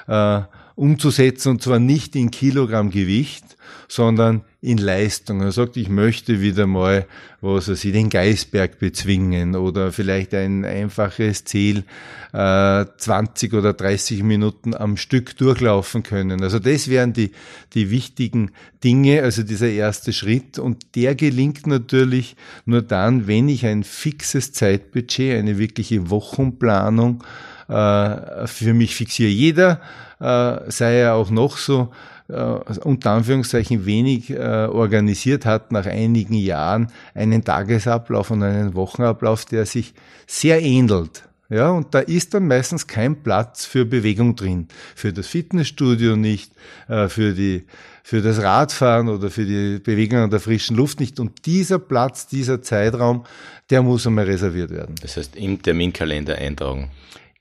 äh, 0.07 0.43
umzusetzen 0.77 1.49
und 1.49 1.63
zwar 1.63 1.79
nicht 1.79 2.15
in 2.15 2.31
Kilogramm 2.31 2.91
Gewicht, 2.91 3.57
sondern 3.89 4.43
in 4.61 4.79
Leistung. 4.79 5.41
Er 5.41 5.53
sagt, 5.53 5.77
ich 5.77 5.89
möchte 5.89 6.41
wieder 6.41 6.67
mal, 6.67 7.07
was 7.41 7.69
er 7.69 7.77
sie 7.77 7.93
den 7.93 8.11
Geisberg 8.11 8.79
bezwingen 8.79 9.55
oder 9.55 9.93
vielleicht 9.93 10.35
ein 10.35 10.65
einfaches 10.65 11.45
Ziel, 11.45 11.85
äh, 12.33 12.85
20 12.97 13.55
oder 13.55 13.73
30 13.73 14.23
Minuten 14.23 14.75
am 14.75 14.97
Stück 14.97 15.37
durchlaufen 15.37 16.03
können. 16.03 16.43
Also 16.43 16.59
das 16.59 16.89
wären 16.89 17.13
die, 17.13 17.31
die 17.75 17.91
wichtigen 17.91 18.51
Dinge, 18.83 19.23
also 19.23 19.43
dieser 19.43 19.69
erste 19.69 20.13
Schritt. 20.13 20.59
Und 20.59 20.95
der 20.95 21.15
gelingt 21.15 21.67
natürlich 21.67 22.37
nur 22.65 22.83
dann, 22.83 23.27
wenn 23.27 23.49
ich 23.49 23.65
ein 23.67 23.85
fixes 23.85 24.53
Zeitbudget, 24.53 25.39
eine 25.39 25.59
wirkliche 25.59 26.11
Wochenplanung 26.11 27.23
äh, 27.69 28.47
für 28.47 28.75
mich 28.75 28.95
fixiere. 28.95 29.31
Jeder, 29.31 29.81
äh, 30.21 30.71
sei 30.71 31.01
er 31.01 31.15
auch 31.15 31.31
noch 31.31 31.57
so 31.57 31.91
äh, 32.29 32.35
unter 32.83 33.13
Anführungszeichen 33.13 33.87
wenig 33.87 34.31
äh, 34.31 34.67
organisiert 34.67 35.47
hat, 35.47 35.73
nach 35.73 35.87
einigen 35.87 36.35
Jahren 36.35 36.89
einen 37.15 37.45
Tagesablauf 37.45 38.31
und 38.31 38.43
einen 38.43 38.75
Wochenablauf, 38.75 39.45
der 39.45 39.67
sich 39.67 39.95
sehr 40.27 40.63
ähnelt. 40.63 41.23
Ja, 41.49 41.71
und 41.71 41.95
da 41.95 42.01
ist 42.01 42.35
dann 42.35 42.49
meistens 42.49 42.89
kein 42.89 43.23
Platz 43.23 43.65
für 43.65 43.85
Bewegung 43.85 44.35
drin. 44.35 44.67
Für 44.97 45.13
das 45.13 45.29
Fitnessstudio 45.29 46.17
nicht, 46.17 46.51
äh, 46.89 47.09
für 47.09 47.35
die, 47.35 47.65
für 48.03 48.21
das 48.21 48.43
Radfahren 48.43 49.09
oder 49.09 49.31
für 49.31 49.45
die 49.45 49.79
Bewegung 49.79 50.19
an 50.19 50.31
der 50.31 50.41
frischen 50.41 50.77
Luft 50.77 50.99
nicht. 50.99 51.21
Und 51.21 51.47
dieser 51.47 51.79
Platz, 51.79 52.27
dieser 52.27 52.63
Zeitraum, 52.63 53.25
der 53.71 53.83
muss 53.83 54.07
einmal 54.09 54.25
reserviert 54.25 54.71
werden. 54.71 54.97
Das 55.01 55.17
heißt, 55.17 55.37
im 55.37 55.63
Terminkalender 55.63 56.37
eintragen 56.37 56.91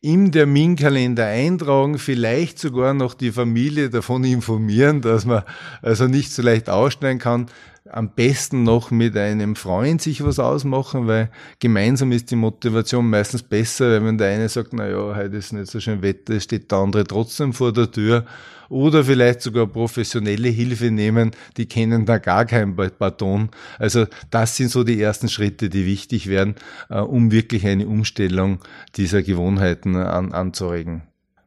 im 0.06 0.32
Terminkalender 0.32 1.26
eintragen, 1.26 1.98
vielleicht 1.98 2.60
sogar 2.60 2.94
noch 2.94 3.15
die 3.15 3.32
Familie 3.32 3.89
davon 3.89 4.24
informieren, 4.24 5.02
dass 5.02 5.26
man 5.26 5.41
also 5.82 6.08
nicht 6.08 6.32
so 6.32 6.44
leicht 6.44 6.70
ausschneiden 6.70 7.18
kann. 7.18 7.48
Am 7.91 8.10
besten 8.10 8.63
noch 8.63 8.89
mit 8.89 9.15
einem 9.15 9.56
Freund 9.56 10.02
sich 10.02 10.24
was 10.24 10.39
ausmachen, 10.39 11.06
weil 11.06 11.30
gemeinsam 11.60 12.12
ist 12.12 12.32
die 12.32 12.36
Motivation 12.36 13.08
meistens 13.08 13.43
besser, 13.43 13.91
weil 13.91 14.06
wenn 14.06 14.17
der 14.17 14.30
eine 14.30 14.50
sagt, 14.50 14.74
na 14.74 14.89
ja, 14.89 15.15
heute 15.15 15.38
ist 15.38 15.54
nicht 15.54 15.71
so 15.71 15.80
schön 15.80 16.02
Wetter, 16.02 16.39
steht 16.39 16.71
der 16.71 16.80
andere 16.80 17.04
trotzdem 17.04 17.54
vor 17.54 17.71
der 17.71 17.91
Tür 17.91 18.26
oder 18.69 19.04
vielleicht 19.04 19.41
sogar 19.41 19.67
professionelle 19.67 20.50
Hilfe 20.50 20.89
nehmen, 20.89 21.32
die 21.58 21.67
kennen 21.67 22.08
da 22.08 22.17
gar 22.17 22.45
kein 22.45 22.76
Baton. 22.76 23.50
Also 23.78 24.08
das 24.32 24.58
sind 24.58 24.71
so 24.71 24.84
die 24.84 25.00
ersten 25.00 25.30
Schritte, 25.30 25.69
die 25.69 25.86
wichtig 25.86 26.28
werden, 26.28 26.56
äh, 26.89 27.00
um 27.00 27.32
wirklich 27.32 27.67
eine 27.67 27.88
Umstellung 27.88 28.62
dieser 28.95 29.21
Gewohnheiten 29.21 29.95
an, 29.95 30.34
anzuregen. 30.34 31.04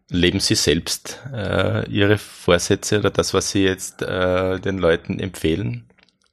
Leben 0.09 0.38
Sie 0.38 0.55
selbst 0.55 1.20
äh, 1.35 1.90
Ihre 1.90 2.16
Vorsätze 2.16 3.01
oder 3.01 3.11
das, 3.11 3.35
was 3.35 3.51
Sie 3.51 3.64
jetzt 3.64 4.03
äh, 4.03 4.61
den 4.61 4.79
Leuten 4.79 5.18
empfehlen? 5.18 5.88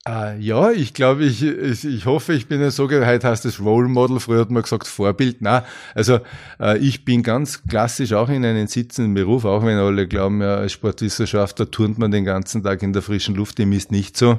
Uh, 0.08 0.38
ja, 0.40 0.70
ich 0.70 0.94
glaube, 0.94 1.26
ich, 1.26 1.42
ich 1.42 2.06
hoffe, 2.06 2.34
ich 2.34 2.46
bin 2.48 2.62
ein 2.62 2.70
sogenannter, 2.70 3.12
heute 3.12 3.28
heißt 3.28 3.44
es 3.46 3.60
Role 3.60 3.88
Model, 3.88 4.20
früher 4.20 4.42
hat 4.42 4.52
man 4.52 4.62
gesagt 4.62 4.86
Vorbild. 4.86 5.38
Na, 5.40 5.66
also 5.96 6.20
uh, 6.60 6.76
ich 6.80 7.06
bin 7.06 7.24
ganz 7.24 7.64
klassisch 7.64 8.14
auch 8.14 8.30
in 8.30 8.46
einem 8.46 8.68
sitzenden 8.68 9.16
Beruf, 9.16 9.46
auch 9.46 9.66
wenn 9.66 9.80
alle 9.80 10.08
glauben, 10.08 10.44
ja, 10.44 10.58
als 10.58 10.74
Sportwissenschaftler 10.74 11.72
turnt 11.72 11.98
man 11.98 12.12
den 12.12 12.24
ganzen 12.24 12.62
Tag 12.62 12.84
in 12.84 12.94
der 12.94 13.02
frischen 13.02 13.34
Luft, 13.34 13.58
dem 13.58 13.72
ist 13.72 13.92
nicht 13.92 14.16
so. 14.16 14.38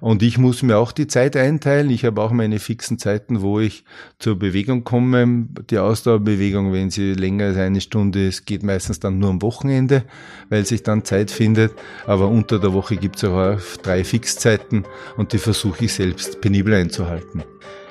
Und 0.00 0.22
ich 0.22 0.38
muss 0.38 0.62
mir 0.62 0.78
auch 0.78 0.92
die 0.92 1.06
Zeit 1.06 1.36
einteilen. 1.36 1.90
Ich 1.90 2.04
habe 2.04 2.20
auch 2.20 2.30
meine 2.30 2.58
fixen 2.58 2.98
Zeiten, 2.98 3.42
wo 3.42 3.60
ich 3.60 3.84
zur 4.18 4.38
Bewegung 4.38 4.84
komme. 4.84 5.46
Die 5.70 5.78
Ausdauerbewegung, 5.78 6.72
wenn 6.72 6.90
sie 6.90 7.14
länger 7.14 7.46
als 7.46 7.56
eine 7.56 7.80
Stunde 7.80 8.26
ist, 8.26 8.46
geht 8.46 8.62
meistens 8.62 9.00
dann 9.00 9.18
nur 9.18 9.30
am 9.30 9.42
Wochenende, 9.42 10.04
weil 10.48 10.66
sich 10.66 10.82
dann 10.82 11.04
Zeit 11.04 11.30
findet. 11.30 11.72
Aber 12.06 12.28
unter 12.28 12.58
der 12.58 12.72
Woche 12.72 12.96
gibt 12.96 13.16
es 13.16 13.24
auch 13.24 13.58
drei 13.82 14.04
Fixzeiten 14.04 14.84
und 15.16 15.32
die 15.32 15.38
versuche 15.38 15.86
ich 15.86 15.94
selbst 15.94 16.40
penibel 16.40 16.74
einzuhalten. 16.74 17.42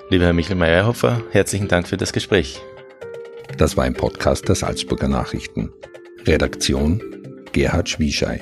Lieber 0.10 0.26
Herr 0.26 0.34
Michael 0.34 0.58
Meyerhofer, 0.58 1.22
herzlichen 1.32 1.68
Dank 1.68 1.88
für 1.88 1.98
das 1.98 2.13
Gespräch. 2.13 2.62
Das 3.58 3.78
war 3.78 3.86
ein 3.86 3.94
Podcast 3.94 4.48
der 4.48 4.56
Salzburger 4.56 5.08
Nachrichten. 5.08 5.72
Redaktion 6.26 7.02
Gerhard 7.52 7.89
Schwieschei. 7.89 8.41